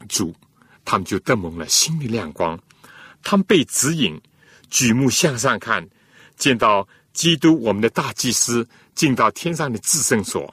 [0.09, 0.33] 主，
[0.85, 2.57] 他们就得蒙了新的亮光。
[3.25, 4.21] 他们被指引，
[4.71, 5.85] 举目向上看，
[6.37, 10.53] 见到基督，我们的大祭司，进到天上的至圣所。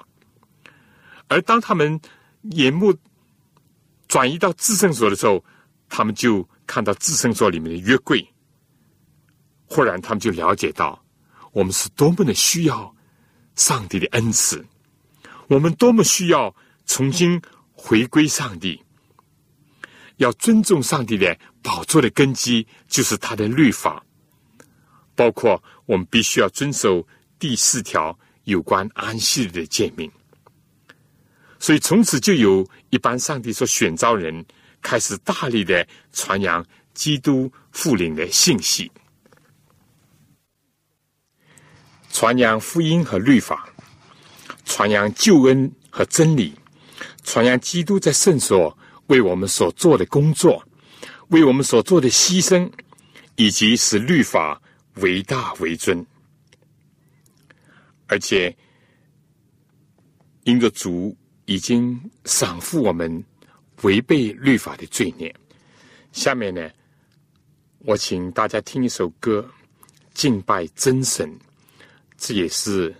[1.28, 2.00] 而当他们
[2.52, 2.96] 眼目
[4.08, 5.44] 转移到至圣所的时候，
[5.90, 8.24] 他们就看到至圣所里面的约柜。
[9.66, 11.04] 忽然，他们就了解到，
[11.52, 12.96] 我们是多么的需要
[13.56, 14.64] 上帝的恩赐，
[15.48, 16.56] 我们多么需要。
[16.88, 17.42] 重新
[17.74, 18.80] 回归上帝，
[20.18, 24.06] 要尊重上帝的宝座的根基，就是他的律法，
[25.16, 27.04] 包括我们必须要遵守
[27.40, 30.12] 第四条有关安息日的诫命。
[31.60, 34.46] 所以从此就有一般上帝所选召人，
[34.82, 38.92] 开始大力的传扬基督复临的信息，
[42.12, 43.68] 传扬福音和律法，
[44.64, 46.54] 传扬救恩和真理。
[47.24, 48.78] 传扬基督在圣所
[49.08, 50.64] 为我们所做的工作，
[51.30, 52.72] 为我们所做的牺牲，
[53.36, 54.62] 以及使律法
[54.96, 56.06] 为大为尊。
[58.08, 58.56] 而且，
[60.44, 61.16] 因着主
[61.46, 63.24] 已经赏赐我们
[63.82, 65.34] 违背律法的罪孽。
[66.12, 66.70] 下面呢，
[67.80, 69.48] 我请大家听一首歌，
[70.14, 71.30] 敬拜真神。
[72.18, 72.96] 这也是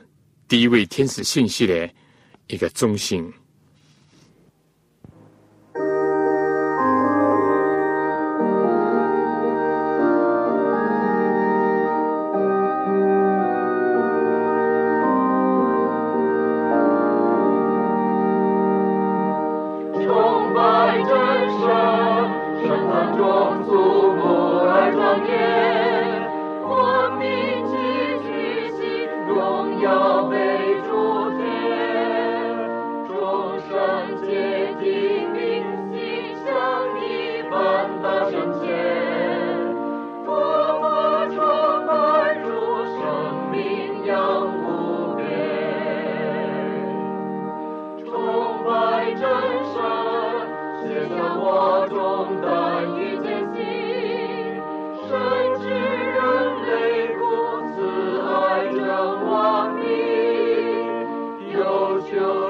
[0.48, 1.90] 第一位天使信息的
[2.48, 3.32] 一个中心。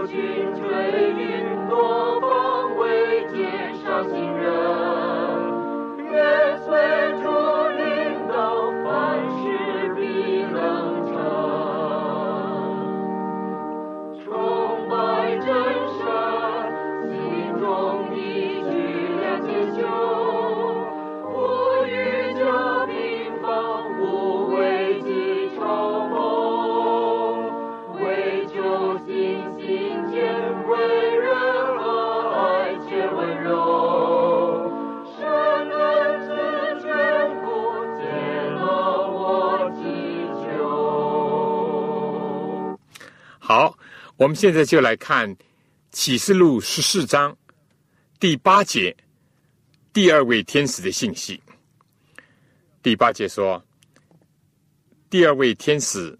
[0.08, 0.45] Deus.
[44.18, 45.36] 我们现在就来看
[45.92, 47.38] 启示录十四章
[48.18, 48.96] 第八节
[49.92, 51.42] 第二位天使的信息。
[52.82, 53.62] 第八节说，
[55.10, 56.18] 第二位天使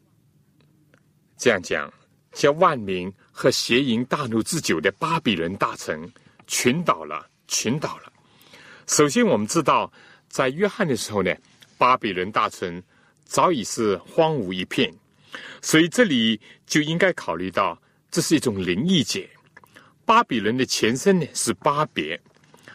[1.38, 1.90] 这样讲：
[2.34, 6.12] 叫万民和邪淫大怒之久的巴比伦大臣
[6.48, 8.12] 群倒了，群倒了。
[8.88, 9.90] 首先，我们知道，
[10.28, 11.34] 在约翰的时候呢，
[11.78, 12.84] 巴比伦大臣
[13.24, 14.94] 早已是荒芜一片，
[15.62, 17.82] 所以这里就应该考虑到。
[18.16, 19.30] 这是一种灵异解。
[20.06, 22.18] 巴比伦的前身呢是巴别，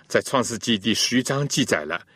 [0.07, 2.07] 在创世纪第十一章记载了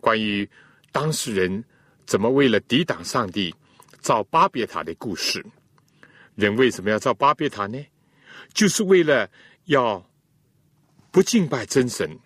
[0.00, 0.48] 关于
[0.90, 1.62] 当事人
[2.06, 3.54] 怎么为了抵挡上帝
[4.00, 5.44] 造巴别塔的故事。
[6.36, 7.78] 人为什么要造巴别塔呢？
[8.54, 9.30] 就是为了
[9.66, 10.02] 要
[11.10, 12.18] 不敬拜真神，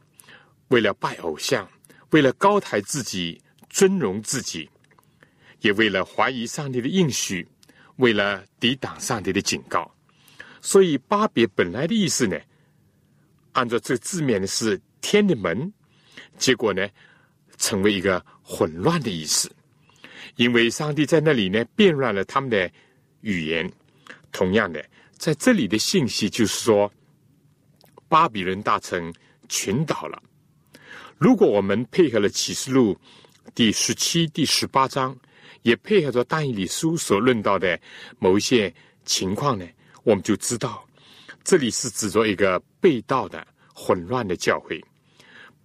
[0.69, 1.69] 为了拜偶像，
[2.11, 4.71] 为了高抬自己、尊荣自己，
[5.63, 7.45] 也为了怀疑上帝的应许，
[7.97, 9.93] 为了抵挡上帝的警告。
[10.67, 12.41] 所以，巴别本来的意思呢，
[13.53, 15.71] 按照这字面呢是天的门，
[16.39, 16.89] 结果呢
[17.59, 19.53] 成为一个混乱的意思，
[20.37, 22.69] 因为上帝在那里呢变乱了他们的
[23.21, 23.71] 语言。
[24.33, 26.91] 同样的，在这里的信息就是说，
[28.09, 29.13] 巴比伦大城
[29.51, 30.21] 群倒了。
[31.19, 32.99] 如果我们配合了启示录
[33.55, 35.15] 第十七、第十八章，
[35.61, 37.79] 也配合着但以理书所论到的
[38.19, 38.75] 某一些
[39.05, 39.69] 情况呢？
[40.05, 40.87] 我们就知道，
[41.43, 44.79] 这里是指着一个被盗的混乱的教会，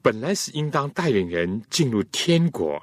[0.02, 2.82] 本来是应当带领人进入天国，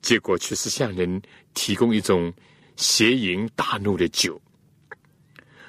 [0.00, 1.20] 结果却是向人
[1.52, 2.32] 提供一种
[2.76, 4.40] 邪淫大怒的酒。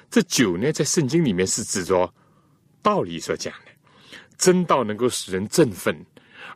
[0.08, 2.14] 这酒呢，在圣经里面是指着
[2.80, 3.72] 道理所讲的，
[4.38, 6.06] 真道能够使人振奋，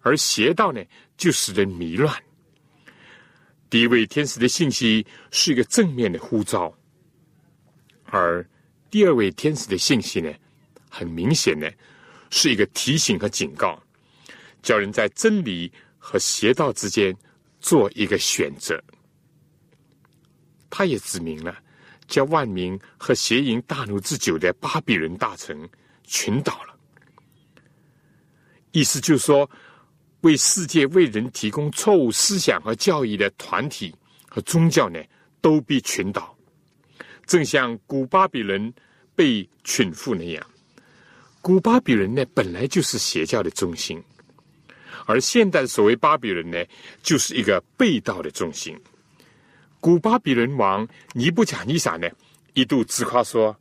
[0.03, 0.81] 而邪道呢，
[1.17, 2.17] 就使人迷乱。
[3.69, 6.73] 第一位天使的信息是一个正面的呼召。
[8.17, 8.49] 而
[8.93, 10.33] 第二位天使的信息呢，
[10.89, 11.69] 很明显呢，
[12.31, 13.83] 是一个提醒和警告，
[14.63, 17.13] 叫人在真理和邪道之间
[17.59, 18.81] 做一个选择。
[20.71, 21.59] 他也指明了，
[22.07, 25.69] 叫万民和邪淫大怒之久的巴比伦大臣
[26.05, 26.79] 群倒了。
[28.71, 29.51] 意思就是说，
[30.21, 33.93] 为世界为人提供错误思想和教义的团体
[34.29, 35.03] 和宗教呢，
[35.41, 36.34] 都必群倒。
[37.27, 38.73] 正像古巴比伦
[39.15, 40.47] 被群缚那样，
[41.41, 44.03] 古巴比伦呢本来就是邪教的中心，
[45.07, 46.65] 而现代所谓巴比伦呢，
[47.03, 48.79] 就是一个被盗的中心。
[49.81, 52.09] 古巴比伦王尼布甲尼撒呢，
[52.55, 53.55] 一度自夸说：“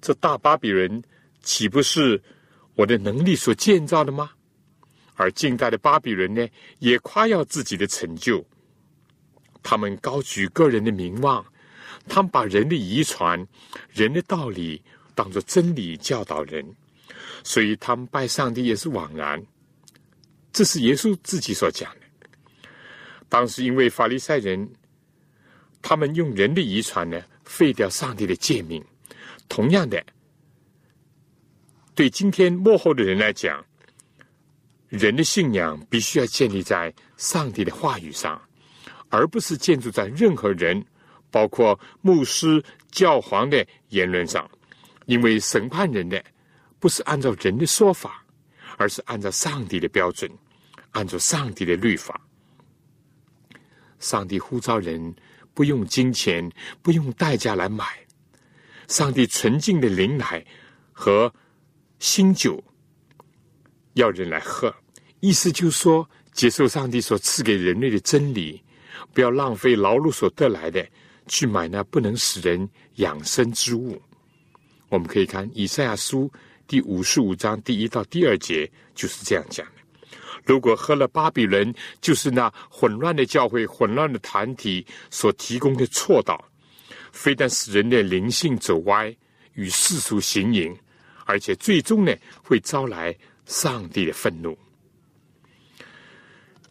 [0.00, 1.02] 这大巴比伦
[1.42, 2.20] 岂不是
[2.74, 4.30] 我的能力所建造的吗？
[5.16, 6.48] 而近代的巴比伦呢，
[6.78, 8.42] 也夸耀自己的成就。
[9.62, 11.44] 他们高举个人的名望，
[12.08, 13.46] 他们把人的遗传、
[13.92, 14.82] 人的道理
[15.14, 16.64] 当作真理教导人，
[17.44, 19.40] 所以他们拜上帝也是枉然。
[20.52, 22.00] 这是耶稣自己所讲的。
[23.28, 24.68] 当时因为法利赛人，
[25.80, 28.84] 他们用人的遗传呢废掉上帝的诫命。
[29.48, 30.04] 同样的，
[31.94, 33.64] 对今天幕后的人来讲，
[34.88, 38.40] 人的信仰必须要建立在上帝的话语上。
[39.12, 40.80] 而不是建筑在任何人，
[41.30, 44.50] 包括牧师、教皇的言论上，
[45.06, 46.22] 因为审判人的
[46.78, 48.24] 不是按照人的说法，
[48.76, 50.30] 而是按照上帝的标准，
[50.90, 52.20] 按照上帝的律法。
[53.98, 55.14] 上帝呼召人
[55.52, 56.50] 不用金钱、
[56.82, 57.84] 不用代价来买，
[58.88, 60.44] 上帝纯净的灵奶
[60.90, 61.32] 和
[61.98, 62.62] 新酒
[63.92, 64.74] 要人来喝，
[65.20, 68.62] 意思就是说，接受上帝所赐给人类的真理。
[69.12, 70.86] 不要浪费劳碌所得来的，
[71.30, 73.98] 去买那不能使人养生之物。
[74.90, 76.30] 我们可以看以赛亚书
[76.66, 79.72] 第五十五章第一到第二节，就是这样讲的。
[80.44, 86.44] 如果喝了巴比伦，就是那混乱的教会、混乱的团体所提供的错道，
[87.12, 89.16] 非但使人的灵性走歪，
[89.54, 90.76] 与世俗行淫，
[91.24, 92.12] 而且最终呢，
[92.42, 93.16] 会招来
[93.46, 94.58] 上帝的愤怒。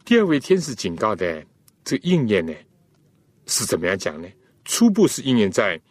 [0.03, 1.43] 第二位天使警告的。
[1.85, 2.53] 这应验呢，
[3.47, 4.27] 是怎么样讲呢？
[4.69, 5.81] 初步是应验在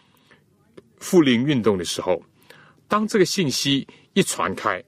[0.99, 2.23] 复临运动的时候，
[2.87, 4.83] 当这个信息一传开，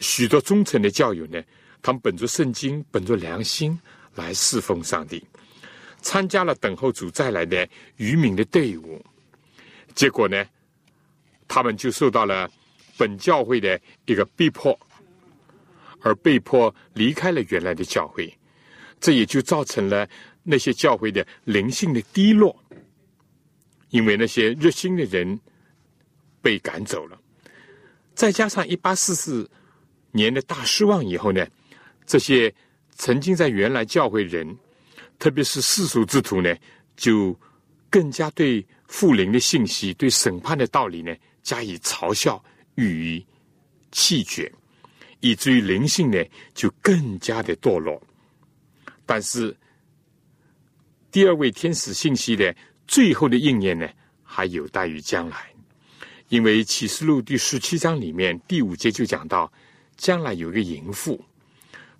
[0.00, 1.42] 许多忠诚的教友呢，
[1.80, 3.80] 他们本着圣经、本着良心
[4.14, 5.26] 来侍奉上帝，
[6.02, 7.66] 参加了等候主再来的
[7.96, 9.02] 渔民的队伍，
[9.94, 10.44] 结果呢，
[11.48, 12.50] 他们就受到了
[12.98, 14.78] 本教会的一个逼迫，
[16.02, 18.30] 而被迫离开了原来的教会。
[19.00, 20.06] 这也就造成了
[20.50, 22.58] 那些教会的灵性的低落，
[23.90, 25.38] 因为那些热心的人
[26.40, 27.20] 被赶走了，
[28.14, 29.48] 再加上一八四四
[30.10, 31.46] 年的大失望以后呢，
[32.06, 32.50] 这些
[32.96, 34.56] 曾经在原来教会人，
[35.18, 36.56] 特别是世俗之徒呢，
[36.96, 37.38] 就
[37.90, 42.42] 更加对复灵的信息、对审判的道理呢加以嘲笑、
[42.76, 43.26] 予以
[43.92, 44.50] 弃绝，
[45.20, 46.24] 以至于灵性呢
[46.54, 48.02] 就更加的堕落。
[49.04, 49.54] 但是，
[51.18, 52.54] 第二位天使信息的
[52.86, 53.88] 最后的应验呢，
[54.22, 55.52] 还有待于将来。
[56.28, 59.52] 因为启示录第十七章里面第五节就讲到，
[59.96, 61.20] 将来有一个淫妇，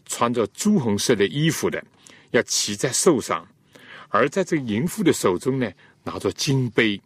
[0.07, 1.85] 穿着朱红色的衣服的，
[2.31, 3.45] 要骑在兽上，
[4.09, 5.69] 而在这个淫妇的手中呢，
[6.05, 7.03] 拿着金杯，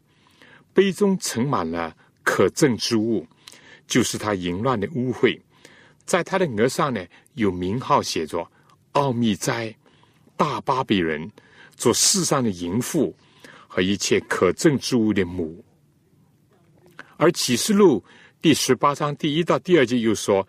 [0.75, 3.27] 杯中盛满了可憎之物，
[3.87, 5.41] 就是他淫乱的污秽。
[6.05, 7.03] 在他的额上呢，
[7.37, 8.47] 有名号写着
[8.93, 9.75] “奥秘斋”。
[10.37, 11.31] 大巴比伦
[11.77, 13.15] 做世上的淫妇
[13.67, 15.65] 和一切可憎之物的母，
[17.17, 18.05] 而启示录
[18.41, 20.47] 第十八章第一到第二节又说：“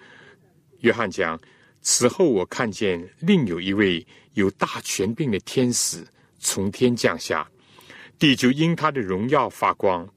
[0.81, 1.39] 约翰讲，
[1.81, 6.05] 此后我看见另有一位有大权柄的天使
[6.39, 7.49] 从天降下，
[8.19, 10.07] 地就因他的荣耀发光。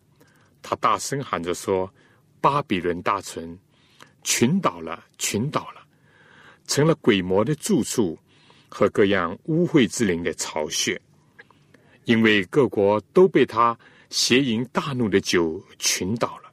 [0.60, 1.88] 他大声喊着说
[2.40, 3.58] ：‘巴比伦大城
[4.22, 5.86] 群倒了，群倒了，
[6.66, 8.18] 成了鬼魔的住处。’”
[8.68, 11.00] 和各样污秽之灵的巢穴，
[12.04, 13.78] 因为各国都被他
[14.10, 16.52] 邪淫大怒的酒群倒了。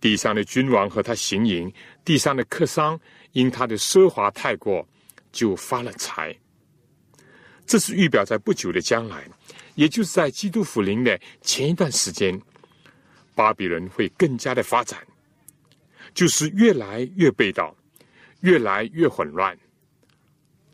[0.00, 1.72] 地上的君王和他行淫，
[2.04, 2.98] 地上的客商
[3.32, 4.86] 因他的奢华太过，
[5.30, 6.36] 就发了财。
[7.64, 9.24] 这是预表在不久的将来，
[9.76, 12.38] 也就是在基督福临的前一段时间，
[13.34, 14.98] 巴比伦会更加的发展，
[16.12, 17.74] 就是越来越被盗，
[18.40, 19.56] 越来越混乱。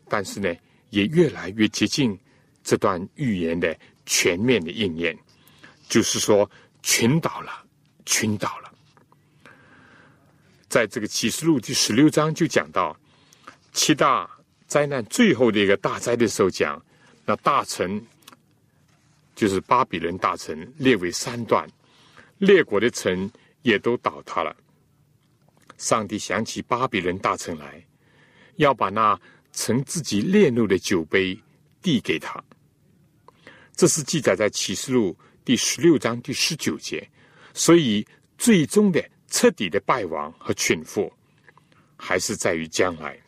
[0.09, 0.53] 但是呢，
[0.89, 2.19] 也越来越接近
[2.63, 5.15] 这段预言的全面的应验，
[5.87, 6.49] 就是说，
[6.81, 7.63] 群倒了，
[8.05, 8.73] 群倒了。
[10.67, 12.99] 在这个启示录第十六章就讲到
[13.71, 14.29] 七大
[14.65, 16.83] 灾难最后的一个大灾的时候，讲
[17.25, 18.03] 那大臣
[19.35, 21.69] 就是巴比伦大臣列为三段，
[22.39, 23.31] 列国的城
[23.61, 24.55] 也都倒塌了。
[25.77, 27.85] 上帝想起巴比伦大臣来，
[28.55, 29.19] 要把那。
[29.51, 31.37] 曾自己烈怒的酒杯
[31.81, 32.43] 递给他，
[33.75, 37.07] 这是记载在启示录第十六章第十九节。
[37.53, 38.05] 所以，
[38.37, 41.11] 最终的彻底的败亡和群负，
[41.97, 43.19] 还是在于将来，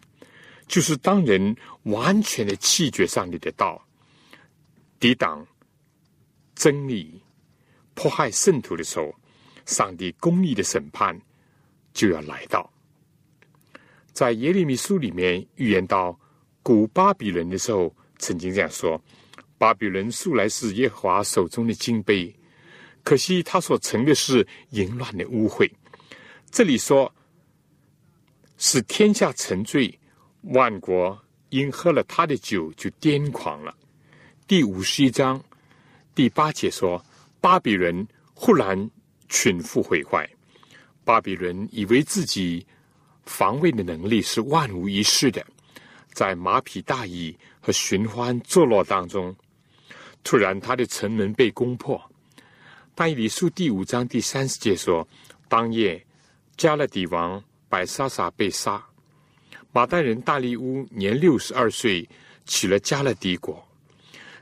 [0.67, 3.83] 就是当人完全的弃绝上帝的道，
[4.99, 5.45] 抵挡
[6.55, 7.21] 真理，
[7.93, 9.13] 迫害圣徒的时候，
[9.65, 11.19] 上帝公义的审判
[11.93, 12.71] 就要来到。
[14.13, 16.19] 在耶利米书里面预言到
[16.61, 19.01] 古巴比伦的时候，曾经这样说：
[19.57, 22.35] 巴比伦素来是耶和华手中的金杯，
[23.03, 25.69] 可惜他所成的是淫乱的污秽。
[26.51, 27.11] 这里说，
[28.57, 29.97] 使天下沉醉，
[30.41, 31.17] 万国
[31.49, 33.73] 因喝了他的酒就癫狂了。
[34.45, 35.41] 第五十一章
[36.13, 37.03] 第八节说，
[37.39, 38.91] 巴比伦忽然
[39.29, 40.29] 群富毁坏，
[41.05, 42.67] 巴比伦以为自己。
[43.25, 45.45] 防卫的能力是万无一失的，
[46.13, 49.35] 在马匹大意和寻欢作乐当中，
[50.23, 52.01] 突然他的城门被攻破。
[52.93, 55.07] 但以理书第五章第三十节说：
[55.47, 56.05] 当夜
[56.57, 58.83] 加勒底王白沙沙被杀，
[59.71, 62.07] 马代人大利乌年六十二岁，
[62.45, 63.65] 娶了加勒底国。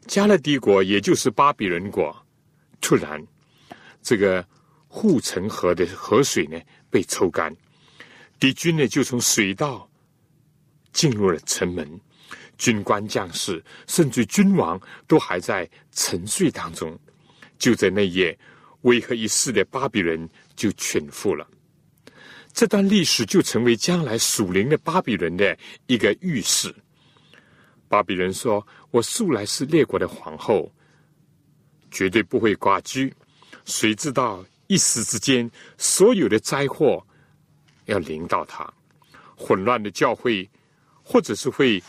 [0.08, 2.16] 加勒底国也就是巴比伦国，
[2.82, 3.24] 突然
[4.02, 4.44] 这个
[4.88, 6.60] 护城河的河水呢
[6.90, 7.56] 被抽干。
[8.40, 9.90] 敌军呢，就从水道
[10.94, 12.00] 进入了城门，
[12.58, 16.98] 军官将士甚至君王都还在沉睡当中。
[17.58, 18.38] 就在那夜，
[18.84, 21.46] 威吓一世的巴比伦就全覆了。
[22.54, 26.74] 这段历史就成为将来属灵的巴比伦的一个预示。
[27.90, 30.72] 巴比伦说：“我素来是列国的皇后，
[31.92, 33.14] 绝对不会寡居。
[33.66, 37.06] 谁知道一时之间，所有的灾祸。”
[37.90, 38.72] 要领导他，
[39.36, 40.50] 混乱的教会，
[41.04, 41.82] 或者是会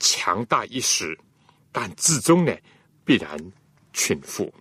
[0.00, 1.16] 强大一时，
[1.70, 2.56] 但至终呢，
[3.04, 3.38] 必然
[3.92, 4.52] 群富。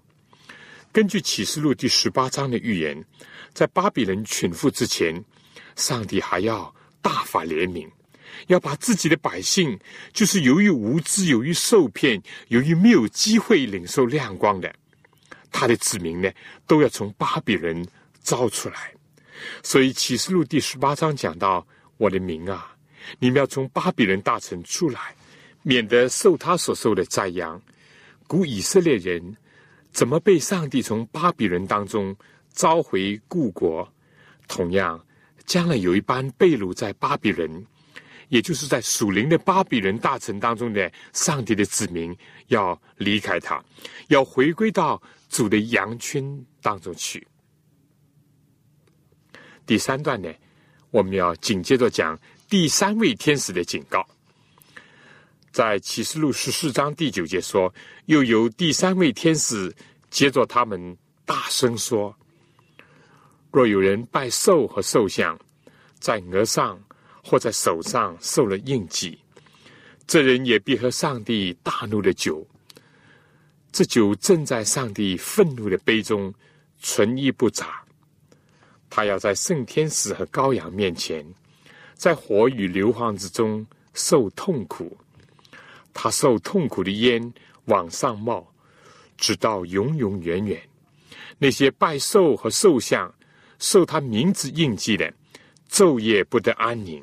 [0.92, 3.04] 根据启示录第十八章的预言，
[3.54, 5.24] 在巴比伦群富之前，
[5.76, 7.90] 上帝还要大发怜悯，
[8.48, 9.80] 要把自己的百姓，
[10.12, 14.74] 就是由于无知、由于受骗、由于没有机会领受亮光的，
[15.50, 16.30] 他的子民呢，
[16.68, 17.88] 都要从巴比伦
[18.22, 18.94] 招出来。
[19.64, 21.66] 所以启示录第十八章讲到
[21.98, 22.76] ：“我的名啊，
[23.20, 25.16] 你们要从巴比伦大城出来，
[25.64, 27.62] 免得受他所受的灾殃。”
[28.28, 29.36] 古以色列人
[29.92, 32.16] 怎么被上帝从巴比伦当中
[32.54, 33.88] 召回故国？
[34.48, 35.06] 同样，
[35.46, 37.66] 将来有一班被掳在巴比伦，
[38.30, 42.16] 也就是在属灵的巴比伦大城当中的上帝的子民，
[42.48, 43.62] 要离开他，
[44.08, 47.26] 要回归到主的羊群当中去。
[49.72, 50.30] 第三段呢，
[50.90, 52.20] 我们要紧接着讲
[52.50, 54.06] 第三位天使的警告。
[55.54, 57.74] 在启示录十四章第九节说
[58.08, 59.74] ：“又有第三位天使
[60.10, 62.14] 接着他们大声说：
[63.50, 65.40] 若有人拜兽和兽像，
[66.02, 66.78] 在额上
[67.24, 69.18] 或在手上受了印记，
[70.06, 72.46] 这人也必喝上帝大怒的酒。
[73.72, 76.34] 这酒正在上帝愤怒的杯中，
[76.82, 77.81] 存一不杂。”
[78.92, 81.26] 他要在圣天使和羔羊面前，
[81.96, 84.98] 在火与硫磺之中受痛苦。
[85.94, 87.34] 他受痛苦的烟
[87.66, 88.46] 往上冒，
[89.18, 90.62] 直到永永远远。
[91.38, 93.14] 那些拜兽和兽像、
[93.60, 95.12] 受他名字印记的，
[95.70, 97.02] 昼夜不得安宁。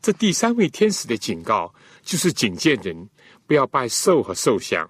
[0.00, 3.08] 这第三位天使的警告，就是警戒人
[3.46, 4.88] 不要拜兽和兽像，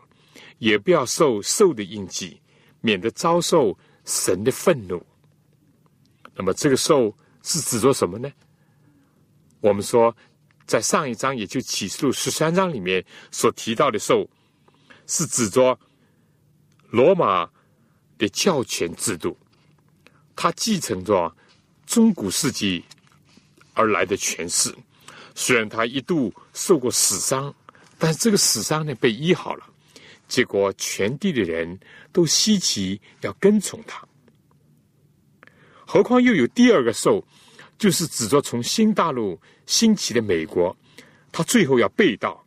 [0.58, 2.40] 也不要受兽的印记，
[2.80, 5.04] 免得遭受神的愤怒。
[6.36, 8.30] 那么这个兽是指着什么呢？
[9.60, 10.14] 我们说，
[10.66, 14.28] 在上一章，也就启示录十三章里面所提到的兽，
[15.06, 15.78] 是指着
[16.90, 17.48] 罗马
[18.18, 19.36] 的教权制度，
[20.36, 21.34] 它继承着
[21.86, 22.84] 中古世纪
[23.72, 24.74] 而来的权势。
[25.34, 27.54] 虽然他一度受过死伤，
[27.98, 29.66] 但是这个死伤呢被医好了，
[30.28, 31.78] 结果全地的人
[32.12, 34.06] 都稀奇要跟从他。
[35.94, 37.24] 何况又有第二个兽，
[37.78, 40.76] 就是指着从新大陆兴起的美国，
[41.30, 42.44] 他最后要背道，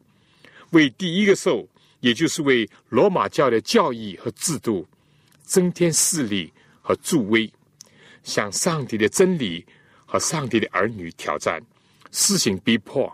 [0.71, 1.65] 为第一个兽，
[2.01, 4.85] 也就是为罗马教的教义和制度
[5.43, 7.49] 增添势力和助威，
[8.21, 9.65] 向上帝的真理
[10.05, 11.63] 和上帝的儿女挑战，
[12.11, 13.09] 施行逼迫，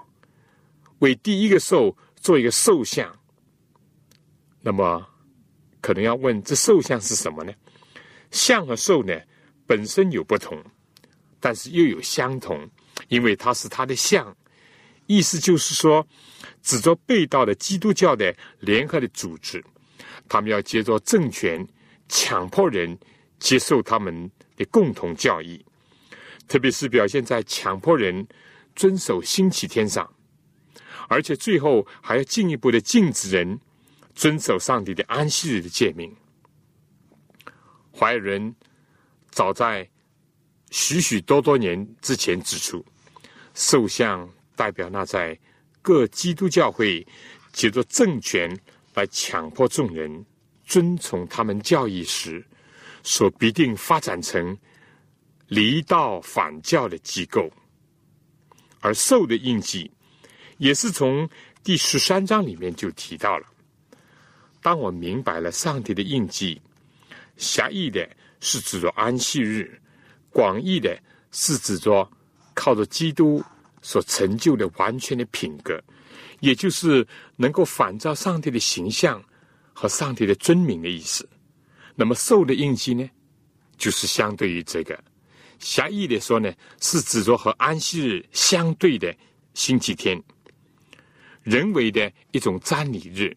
[0.97, 3.15] 为第一个兽做一个兽像。
[4.61, 5.07] 那么，
[5.79, 7.53] 可能要问，这兽像是什么呢？
[8.31, 9.13] 像和兽呢？
[9.66, 10.61] 本身有不同，
[11.39, 12.70] 但是又有相同，
[13.07, 14.36] 因为它是它的像。
[15.05, 16.07] 意思就是说，
[16.61, 19.64] 指着被盗的基督教的联合的组织，
[20.30, 21.68] 他们要接着政权，
[22.07, 22.97] 强迫人
[23.38, 25.64] 接受他们的共同教义，
[26.47, 28.26] 特别是表现在强迫人
[28.76, 30.09] 遵守星期天上，
[31.09, 33.59] 而且最后还要进一步的禁止人
[34.16, 36.16] 遵守上帝的安息日的诫命。
[37.91, 38.55] 怀人。
[39.34, 39.89] 早在
[40.69, 42.86] 许许多多年之前指出，
[43.53, 45.38] 兽像代表那在
[45.81, 47.05] 各基督教会
[47.51, 48.57] 借着政权
[48.93, 50.25] 来强迫众人
[50.65, 52.45] 遵从他们教义时，
[53.01, 54.57] 所必定发展成
[55.47, 57.51] 离道反教的机构。
[58.79, 59.91] 而兽的印记，
[60.57, 61.27] 也是从
[61.63, 63.47] 第十三章里面就提到了。
[64.61, 66.61] 当我明白了上帝的印记，
[67.38, 68.09] 狭义的
[68.43, 69.79] 是指着安息日，
[70.29, 72.05] 广义的是指着
[72.53, 73.41] 靠着基督
[73.81, 75.81] 所成就的完全的品格，
[76.41, 79.23] 也就是能够反照上帝的形象
[79.71, 81.27] 和上帝的尊名的意思。
[81.95, 83.09] 那么受的印记呢，
[83.77, 85.01] 就是相对于这个
[85.59, 89.15] 狭义的说呢，是指着和安息日相对的
[89.53, 90.21] 星期天，
[91.43, 93.33] 人为的一种占理日。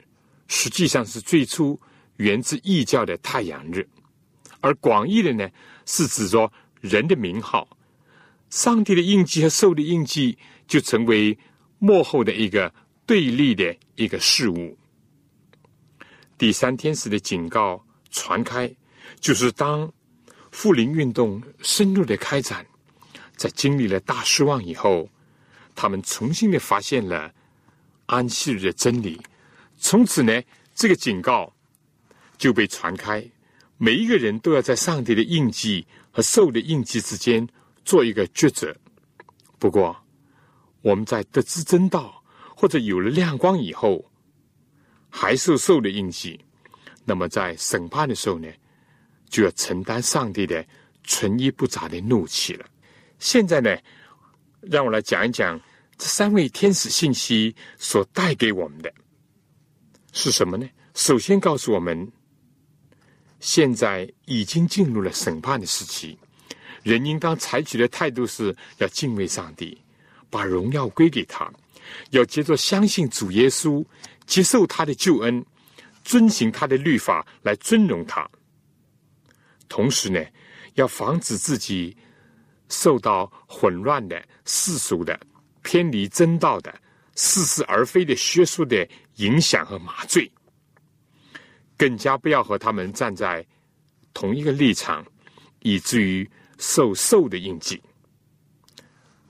[0.49, 1.81] 实际上是最初
[2.17, 3.89] 源自异教的太阳日，
[4.67, 5.49] 而广义的呢
[5.85, 7.69] 是指着人的名号，
[8.51, 10.37] 上帝的印记和兽的印记
[10.67, 11.39] 就成为
[11.79, 12.75] 幕后的一个
[13.07, 14.77] 对立的一个事物。
[16.37, 18.71] 第三天使的警告传开，
[19.21, 19.91] 就是当
[20.51, 22.67] 复临运动深入的开展，
[23.37, 25.09] 在经历了大失望以后，
[25.75, 27.33] 他们重新的发现了
[28.07, 29.21] 安息日的真理。
[29.79, 30.43] 从此呢，
[30.75, 31.55] 这个警告
[32.37, 33.25] 就被传开，
[33.79, 37.47] 每一个人都要在上帝的印记和兽的印记之间
[37.85, 38.75] 做一个抉择。
[39.59, 39.97] 不过，
[40.83, 42.23] 我们在得知真道
[42.55, 44.11] 或者有了亮光以后，
[45.11, 46.41] 还受兽的印记，
[47.05, 48.49] 那么在审判的时候呢，
[49.29, 50.67] 就要承担上帝的
[51.03, 52.67] 纯一不杂的怒气了。
[53.19, 53.77] 现在呢，
[54.61, 55.61] 让我来讲一讲
[55.99, 58.93] 这三位天使信息所带给我们的。
[60.13, 60.67] 是什么呢？
[60.95, 62.11] 首先告诉我们，
[63.41, 66.19] 现在已经进入了审判的时期，
[66.83, 69.81] 人应当采取的态度是要敬畏上帝，
[70.31, 71.53] 把荣耀归给他，
[72.11, 73.85] 要接着相信主耶稣，
[74.27, 75.45] 接受他的救恩，
[76.05, 78.29] 遵行他的律法来尊荣他。
[79.69, 80.25] 同时呢，
[80.75, 81.97] 要防止自己
[82.69, 85.19] 受到混乱的世俗的、
[85.63, 86.75] 偏离真道的、
[87.15, 88.89] 似是而非的学术的。
[89.17, 90.31] 影响和麻醉，
[91.77, 93.47] 更加不要和他们站在
[94.15, 95.05] 同一个立场，
[95.61, 97.81] 以至于受受的印记。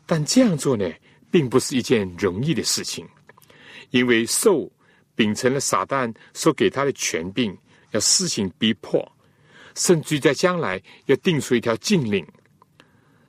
[0.07, 0.88] 但这样做呢，
[1.30, 3.07] 并不是一件容易的事情，
[3.90, 4.70] 因为受
[5.14, 7.57] 秉承了撒旦所给他的权柄，
[7.90, 9.11] 要施行逼迫，
[9.74, 12.24] 甚至于在将来要定出一条禁令，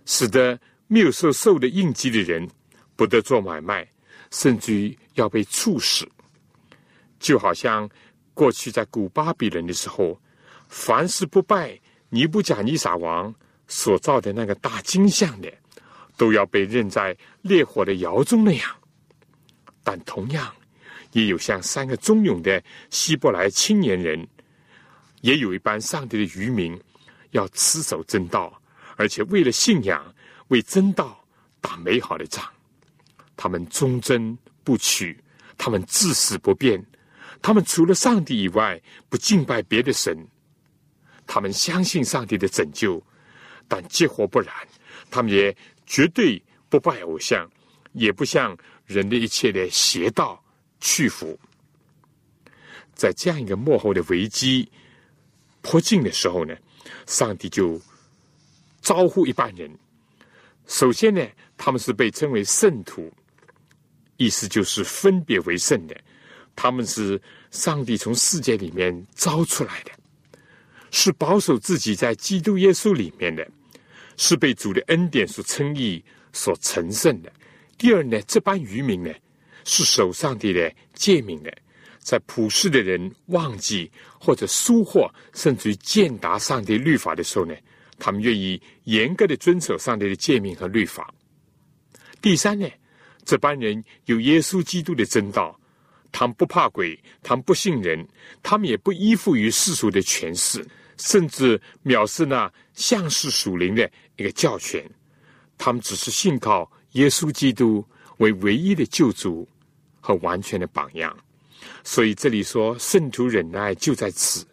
[0.05, 2.47] 使得没有受受的印记的人
[2.95, 3.88] 不得做买卖，
[4.30, 6.07] 甚至于要被处死。
[7.20, 7.89] 就好像
[8.38, 10.21] 过去在古巴比伦的时候，
[10.69, 11.75] 凡是不拜
[12.09, 13.33] 尼布甲尼撒王
[13.67, 15.51] 所造的那个大金像的，
[16.15, 18.75] 都要被扔在烈火的窑中那样。
[19.83, 20.53] 但同样，
[21.13, 24.27] 也有像三个忠勇的希伯来青年人，
[25.21, 26.79] 也有一班上帝的渔民，
[27.31, 28.61] 要持守真道，
[28.97, 30.13] 而且为了信仰，
[30.49, 31.19] 为真道
[31.59, 32.45] 打美好的仗。
[33.35, 35.19] 他们忠贞不屈，
[35.57, 36.85] 他们至死不变。
[37.41, 40.17] 他们除了上帝以外，不敬拜别的神。
[41.25, 43.01] 他们相信上帝的拯救，
[43.67, 44.53] 但结果不然。
[45.11, 47.49] 他们也绝对不拜偶像，
[47.93, 50.41] 也不向人的一切的邪道
[50.79, 51.38] 屈服。
[52.93, 54.69] 在这样一个幕后的危机
[55.61, 56.55] 迫近的时候呢，
[57.05, 57.79] 上帝就
[58.81, 59.69] 招呼一般人。
[60.65, 61.25] 首先呢，
[61.55, 63.13] 他们是被称为圣徒，
[64.17, 65.95] 意思就是分别为圣的。
[66.58, 69.91] 他们是上帝从世界里面招出来的，
[70.89, 73.47] 是保守自己在基督耶稣里面的，
[74.18, 76.03] 是被主的恩典所称义、
[76.34, 77.32] 所成圣的。
[77.78, 79.14] 第二呢，这班渔民呢，
[79.66, 81.55] 是守上帝的诫命的，
[81.99, 83.89] 在普世的人忘记
[84.20, 87.53] 或者疏忽，甚至于践踏上帝律法的时候呢，
[87.99, 91.14] 他们愿意严格的遵守上帝的诫命和律法。
[92.20, 92.68] 第三呢，
[93.26, 95.55] 这班人有耶稣基督的真道。
[96.20, 98.03] 他们不怕鬼，他们不信人，
[98.41, 104.84] 他们也不依附于世俗的权势，甚至藐视那像是属灵的一个教权。
[105.59, 107.86] 他们只是信靠耶稣基督
[108.18, 109.47] 为唯一的救主
[109.99, 111.15] 和完全的榜样。
[111.84, 114.43] 所以这里说圣徒忍耐就在此，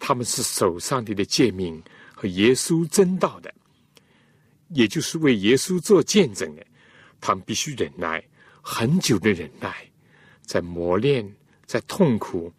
[0.00, 1.80] 他们是守上帝的诫命
[2.16, 3.54] 和耶稣真道的，
[4.70, 6.66] 也就是为耶稣做见证的。
[7.20, 8.20] 他们必须忍耐
[8.60, 9.88] 很久的忍耐。
[10.46, 11.30] 在磨练，
[11.66, 12.50] 在痛苦，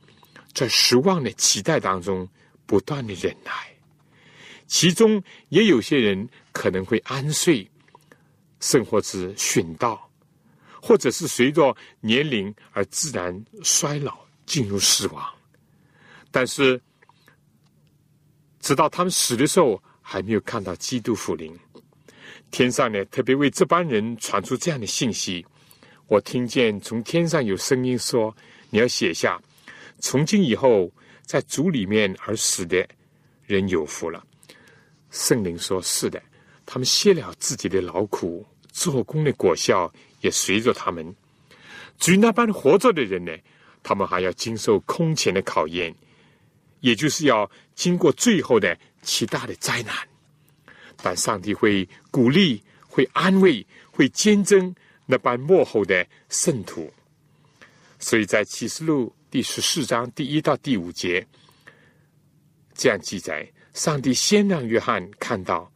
[0.53, 2.27] 在失望的期待当中，
[2.65, 3.51] 不断的忍耐。
[4.67, 7.67] 其中也有些人可能会安睡，
[8.59, 10.11] 甚或是殉道，
[10.81, 15.25] 或者是随着年龄而自然衰老，进入死亡。
[16.29, 16.79] 但是，
[18.59, 21.57] 直到他们死的时候，还没有看到基督复临。
[22.51, 25.45] 天上呢，特别为这帮人传出这样的信息。
[26.07, 28.35] 我听见从天上有声音说
[28.71, 29.41] ：“你要写下，
[29.99, 30.91] 从今以后，
[31.23, 32.87] 在主里面而死的
[33.45, 34.25] 人有福了。”
[35.11, 36.21] 圣灵说：“是的，
[36.65, 41.15] 他们歇了自己的劳苦，做工的果效也随着他们。
[41.99, 43.31] 至于那般活着的人呢，
[43.83, 45.93] 他们还要经受空前的考验。”
[46.81, 49.95] 也就是要经过最后的其他的灾难，
[51.01, 54.73] 但上帝会鼓励、会安慰、会坚贞
[55.07, 56.93] 那般幕后的圣徒。
[57.97, 61.25] 所以在启示录第十四章第一到第五节
[62.75, 65.71] 这样记载：上帝先让约翰看到，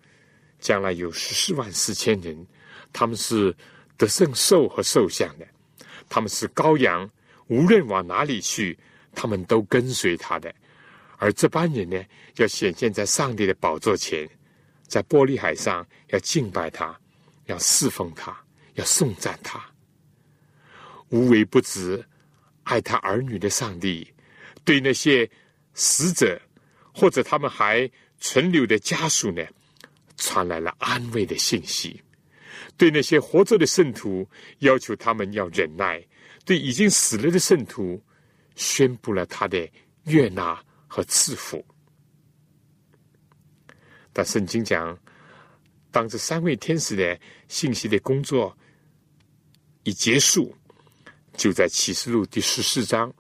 [0.59, 2.45] 将来有十四万四千人，
[2.93, 3.55] 他们是
[3.97, 5.47] 得胜兽和兽像的，
[6.07, 7.09] 他们是羔羊，
[7.47, 8.77] 无论往哪里去，
[9.15, 10.53] 他们都跟随他的。
[11.17, 11.99] 而这班人呢，
[12.36, 14.29] 要显现在上帝的宝座前，
[14.88, 16.95] 在玻璃海上要敬拜他，
[17.45, 18.36] 要侍奉他，
[18.82, 19.63] 要颂赞他。
[21.09, 22.03] 无微不至
[22.63, 24.11] 爱他儿女的上帝，
[24.65, 25.29] 对那些
[25.73, 26.41] 死者
[26.93, 29.45] 或者他们还存留的家属呢，
[30.17, 32.01] 传来了安慰的信息；
[32.75, 34.27] 对那些活着的圣徒，
[34.59, 36.01] 要求他们要忍耐；
[36.43, 38.01] 对已经死了的圣徒，
[38.55, 39.69] 宣布了他的
[40.05, 40.61] 悦纳。
[40.93, 41.65] 和赐福，
[44.11, 44.99] 但圣经讲，
[45.89, 47.17] 当这三位天使的
[47.47, 48.53] 信息的工作
[49.84, 50.55] 一结束，
[51.36, 53.13] 就在启示录第十四章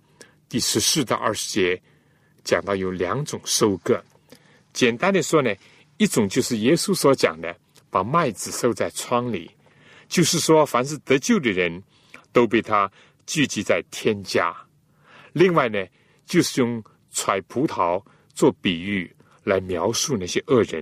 [0.47, 1.81] 第十四到二十节
[2.43, 4.03] 讲到有两种收割。
[4.73, 5.53] 简单的说呢，
[5.97, 7.55] 一种就是耶稣所讲的，
[7.89, 9.49] 把麦子收在窗里，
[10.07, 11.81] 就是说，凡是得救的人
[12.31, 12.91] 都被他
[13.25, 14.55] 聚集在天家。
[15.33, 15.85] 另外呢，
[16.25, 16.83] 就是用。
[17.13, 18.01] 揣葡萄
[18.33, 20.81] 做比喻来描述那些恶人，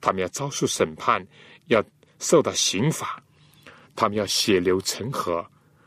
[0.00, 1.22] 他们要遭受审判，
[1.66, 1.84] 要
[2.18, 3.22] 受到刑罚，
[3.96, 5.44] 他们要血流成河，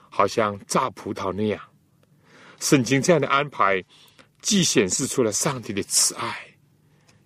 [0.10, 1.62] 好像榨葡萄那样。
[2.60, 3.82] 圣经这样的安排，
[4.42, 6.36] 既显示出了上帝的慈爱，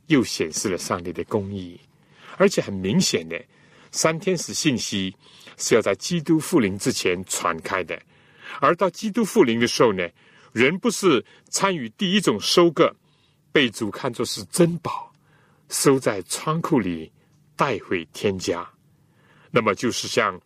[0.08, 1.80] 又显示了上帝的公义，
[2.38, 3.44] 而且很明显的，
[3.92, 5.16] 三天使信息
[5.58, 8.00] 是要在基督复临之前传开的，
[8.60, 10.08] 而到基督复临的时候呢？
[10.52, 12.96] 人不是参与第一种收割，
[13.52, 15.12] 被主看作是珍宝，
[15.70, 17.12] 收在仓库里
[17.56, 18.70] 带回天家，
[19.50, 20.40] 那么就是像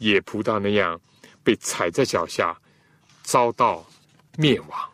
[0.00, 0.98] 野葡萄那样
[1.44, 2.58] 被踩在脚下，
[3.22, 3.86] 遭到
[4.36, 4.90] 灭亡。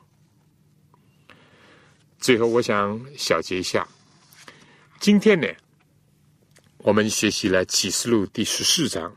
[2.19, 3.87] 最后，我想小结一下，
[4.99, 5.47] 今天呢，
[6.79, 9.17] 我们学习了启示录第十四章，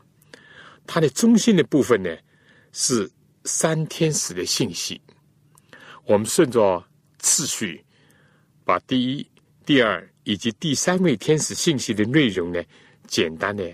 [0.86, 2.16] 它的中心的部分呢
[2.72, 3.10] 是
[3.44, 5.00] 三天使的信息。
[6.04, 6.84] 我们顺着
[7.18, 7.84] 次序，
[8.64, 9.28] 把第一、
[9.66, 12.62] 第二以及第三位天使信息的内容呢，
[13.08, 13.68] 简单的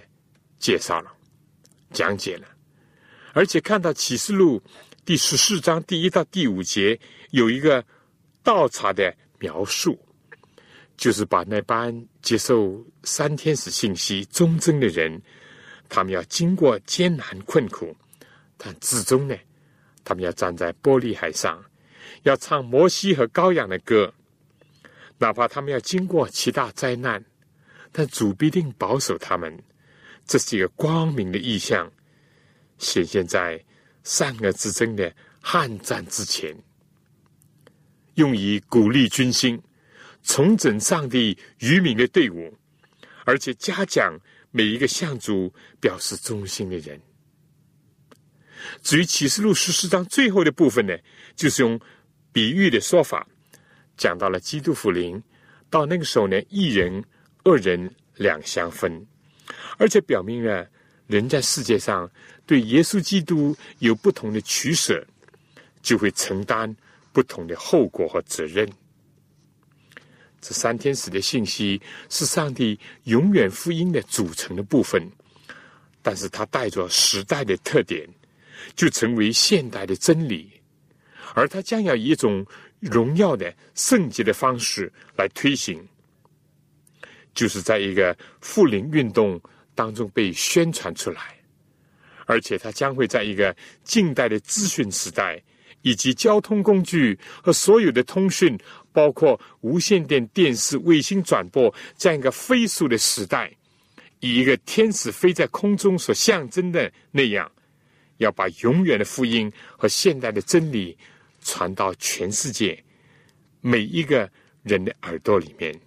[0.59, 1.13] 介绍了、
[1.93, 2.47] 讲解了，
[3.33, 4.63] 而且看到启示录
[5.05, 6.99] 第十四章第一到第五节
[7.31, 7.85] 有一个
[8.43, 9.99] 倒茶的描述，
[10.97, 15.21] 就是把那班接受三天使信息忠贞的人，
[15.89, 17.97] 他们要经过艰难困苦，
[18.57, 19.37] 但最终呢，
[20.05, 21.63] 他们要站在玻璃海上。
[22.23, 24.13] 要唱摩西和羔羊的歌，
[25.19, 27.25] 哪怕他们要经过其他灾难，
[27.93, 29.57] 但主必定保守他们。
[30.27, 31.91] 这是一个光明的意象，
[32.79, 33.65] 显现在
[34.03, 36.55] 善恶之争的悍战之前，
[38.15, 39.63] 用以鼓励军心，
[40.23, 42.53] 重整上帝愚民的队伍，
[43.25, 44.19] 而且嘉奖
[44.51, 47.01] 每一个向主表示忠心的人。
[48.83, 50.95] 至于启示录十四章最后的部分呢，
[51.35, 51.81] 就是用。
[52.33, 53.27] 比喻的说法，
[53.97, 55.23] 讲到了基督福临，
[55.71, 57.03] 到那个时候呢，一人、
[57.45, 59.07] 二人两相分，
[59.77, 60.67] 而且表明了
[61.07, 62.11] 人在世界上
[62.47, 65.07] 对耶稣基督有不同的取舍，
[65.83, 66.75] 就会承担
[67.13, 68.69] 不同的后果和责任。
[70.41, 75.03] 这三天使的信息是上帝永远福音的组成的部分，
[76.03, 78.09] 但是它带着时代的特点，
[78.75, 80.51] 就成为现代的真理。
[81.35, 82.47] 而他将要以一种
[82.81, 85.87] 荣耀的圣洁的方式来推行，
[87.35, 89.41] 就是在一个复临运动
[89.77, 91.37] 当中被宣传出来，
[92.25, 93.55] 而且它将会在一个
[93.85, 95.41] 近代的资讯时代，
[95.83, 98.59] 以及交通工具和所有的通讯，
[98.93, 103.53] 包括无线电、电视、卫星转播这样一个飞速的时代，
[104.21, 107.49] 以一个天使飞在空中所象征的那样，
[108.17, 110.97] 要把永远的福音和现代的真理
[111.43, 112.83] 传到全世界
[113.61, 114.29] 每一个
[114.63, 115.79] 人的耳朵里面，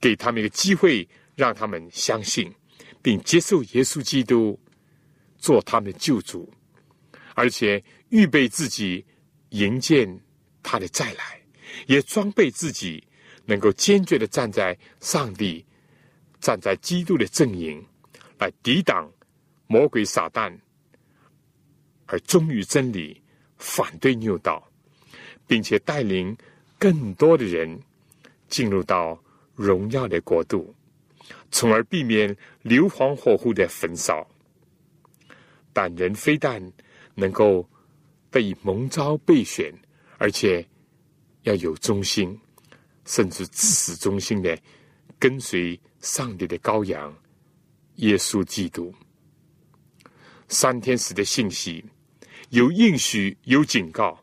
[0.00, 1.06] 给他们一个机会，
[1.38, 2.52] 让他们相信
[3.00, 4.58] 并接受耶稣基督
[5.38, 6.52] 做他们的救主，
[7.36, 9.06] 而且预备自己
[9.50, 10.04] 迎接
[10.64, 11.40] 他的再来，
[11.86, 13.02] 也装备自己。
[13.50, 15.64] 能够坚决的站在上帝、
[16.38, 17.82] 站在基督的阵营，
[18.38, 19.10] 来抵挡
[19.66, 20.54] 魔鬼撒旦，
[22.04, 23.22] 而忠于真理，
[23.56, 24.62] 反对谬道，
[25.46, 26.36] 并且带领
[26.78, 27.80] 更多的人
[28.50, 29.18] 进入到
[29.54, 30.74] 荣耀的国度，
[31.50, 34.26] 从而避免硫磺火湖的焚烧。
[35.72, 36.60] 但人非但
[37.14, 37.68] 能够
[38.30, 39.72] 被蒙召备选，
[40.18, 40.66] 而且
[41.42, 42.38] 要有忠心。
[43.04, 44.54] 甚至自始忠心的
[45.18, 47.16] 跟随上帝的羔羊
[47.94, 48.94] 耶稣基督，
[50.46, 51.82] 三天使的信息
[52.50, 54.22] 有应许，有警告，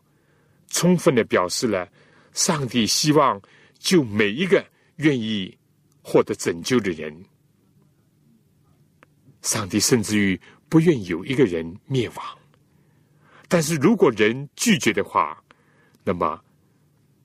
[0.68, 1.92] 充分的表示了
[2.32, 3.42] 上帝希望
[3.80, 4.64] 救每一个
[4.98, 5.58] 愿意
[6.06, 7.26] 获得拯救的人。
[9.42, 10.40] 上帝甚至于
[10.70, 12.38] 不愿有一个人灭亡，
[13.48, 15.44] 但是如果人拒绝的话，
[16.04, 16.40] 那么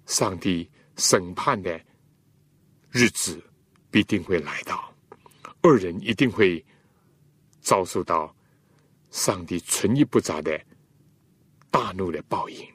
[0.07, 0.69] 上帝。
[0.97, 1.81] 审判的
[2.91, 3.43] 日子
[3.91, 4.95] 必定会来到，
[5.63, 6.63] 二人一定会
[7.63, 8.37] 遭受到
[9.11, 10.61] 上帝存疑不杂的
[11.71, 12.69] 大怒的报应。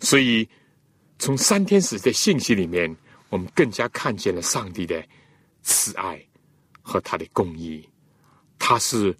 [0.00, 0.48] 所以，
[1.18, 2.96] 从三天使的信息里面，
[3.28, 5.06] 我们更加看见了上帝的
[5.62, 6.24] 慈爱
[6.82, 7.88] 和他的公义。
[8.58, 9.16] 他是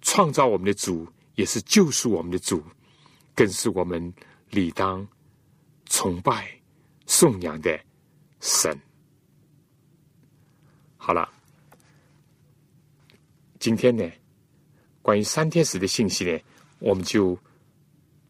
[0.00, 2.62] 创造我们的主，也是救赎我们的主，
[3.34, 4.12] 更是我们
[4.50, 5.06] 理当。
[5.86, 6.58] 崇拜、
[7.06, 7.78] 颂扬的
[8.40, 8.74] 神。
[10.96, 11.30] 好了，
[13.58, 14.10] 今天呢，
[15.02, 16.40] 关于三天使的信息呢，
[16.78, 17.38] 我们就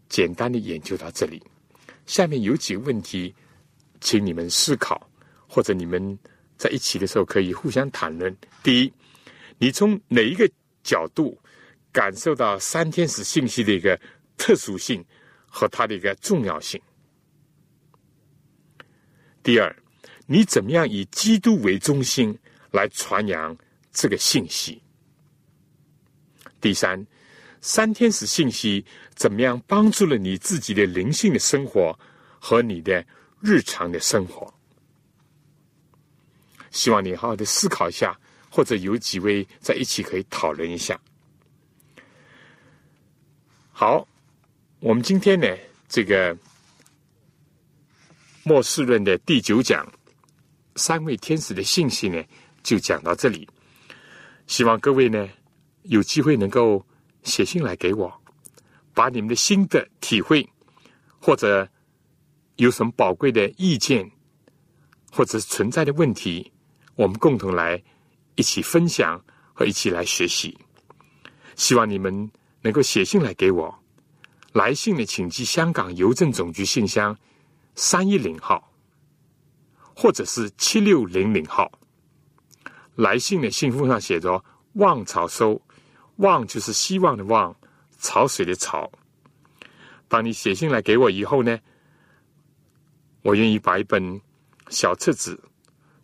[0.09, 1.41] 简单的研究到这里。
[2.05, 3.33] 下面有几个问题，
[4.03, 5.09] 请你们思考，
[5.47, 6.19] 或者你们
[6.59, 8.37] 在一起的时候可以互相谈论。
[8.63, 8.93] 第一，
[9.59, 10.51] 你从哪一个
[10.83, 11.41] 角度
[11.93, 13.99] 感受到三天使信息的一个
[14.37, 15.03] 特殊性
[15.47, 16.81] 和它的一个重要性？
[19.43, 19.75] 第二，
[20.27, 22.37] 你怎么样以基督为中心
[22.73, 23.57] 来传扬
[23.93, 24.83] 这个信息？
[26.61, 27.07] 第三，
[27.61, 28.85] 三天使信息
[29.15, 31.97] 怎么样帮助了你自己的灵性的生活
[32.41, 33.05] 和你的
[33.43, 34.53] 日常的生活？
[36.71, 38.19] 希望你好好的思考一下，
[38.49, 40.99] 或者有几位在一起可以讨论一下。
[43.73, 44.07] 好，
[44.81, 45.47] 我们今天呢，
[45.89, 46.37] 这个。
[48.45, 49.87] 末世论的第九讲，
[50.75, 52.21] 三位天使的信息呢，
[52.65, 53.49] 就讲到这里。
[54.49, 55.29] 希望各位呢
[55.83, 56.85] 有机会能够
[57.23, 58.13] 写信来给我，
[58.95, 60.45] 把你们的心得体会，
[61.21, 61.69] 或者
[62.57, 64.11] 有什么宝贵的意见，
[65.11, 66.53] 或者是存在的问题，
[66.95, 67.83] 我们共同来
[68.35, 69.23] 一起分享
[69.53, 70.57] 和一起来学习。
[71.57, 72.31] 希望你们
[72.61, 73.79] 能够写信来给我，
[74.53, 77.17] 来信呢，请寄香港邮政总局信箱。
[77.75, 78.71] 三一零号，
[79.97, 81.73] 或者是七六零零号，
[82.97, 84.45] 来信的信封上写着
[84.75, 85.59] “望草收”，
[86.17, 87.57] 望就是希望的望，
[87.99, 88.93] 潮水的潮。
[90.07, 91.59] 当你写信来给我以后呢，
[93.23, 94.21] 我愿意把一本
[94.69, 95.35] 小册子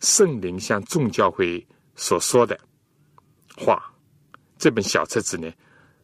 [0.05, 1.65] 《圣灵向众教会
[1.95, 2.59] 所说的
[3.57, 3.93] 话》，
[4.57, 5.51] 这本小册子呢，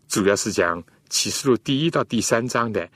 [0.07, 2.89] 主要是讲启示录第一到第三章的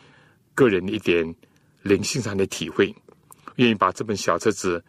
[0.53, 1.35] 个人的一点。
[1.81, 2.93] 灵性上的体会，
[3.55, 4.83] 愿意把这本小册子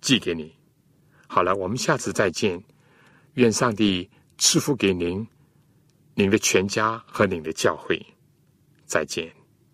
[0.00, 0.54] 寄给你。
[1.26, 2.62] 好了，我们下次再见。
[3.34, 4.08] 愿上帝
[4.38, 5.26] 赐福给您、
[6.14, 8.00] 您的全家和您的教会。
[8.86, 9.39] 再见。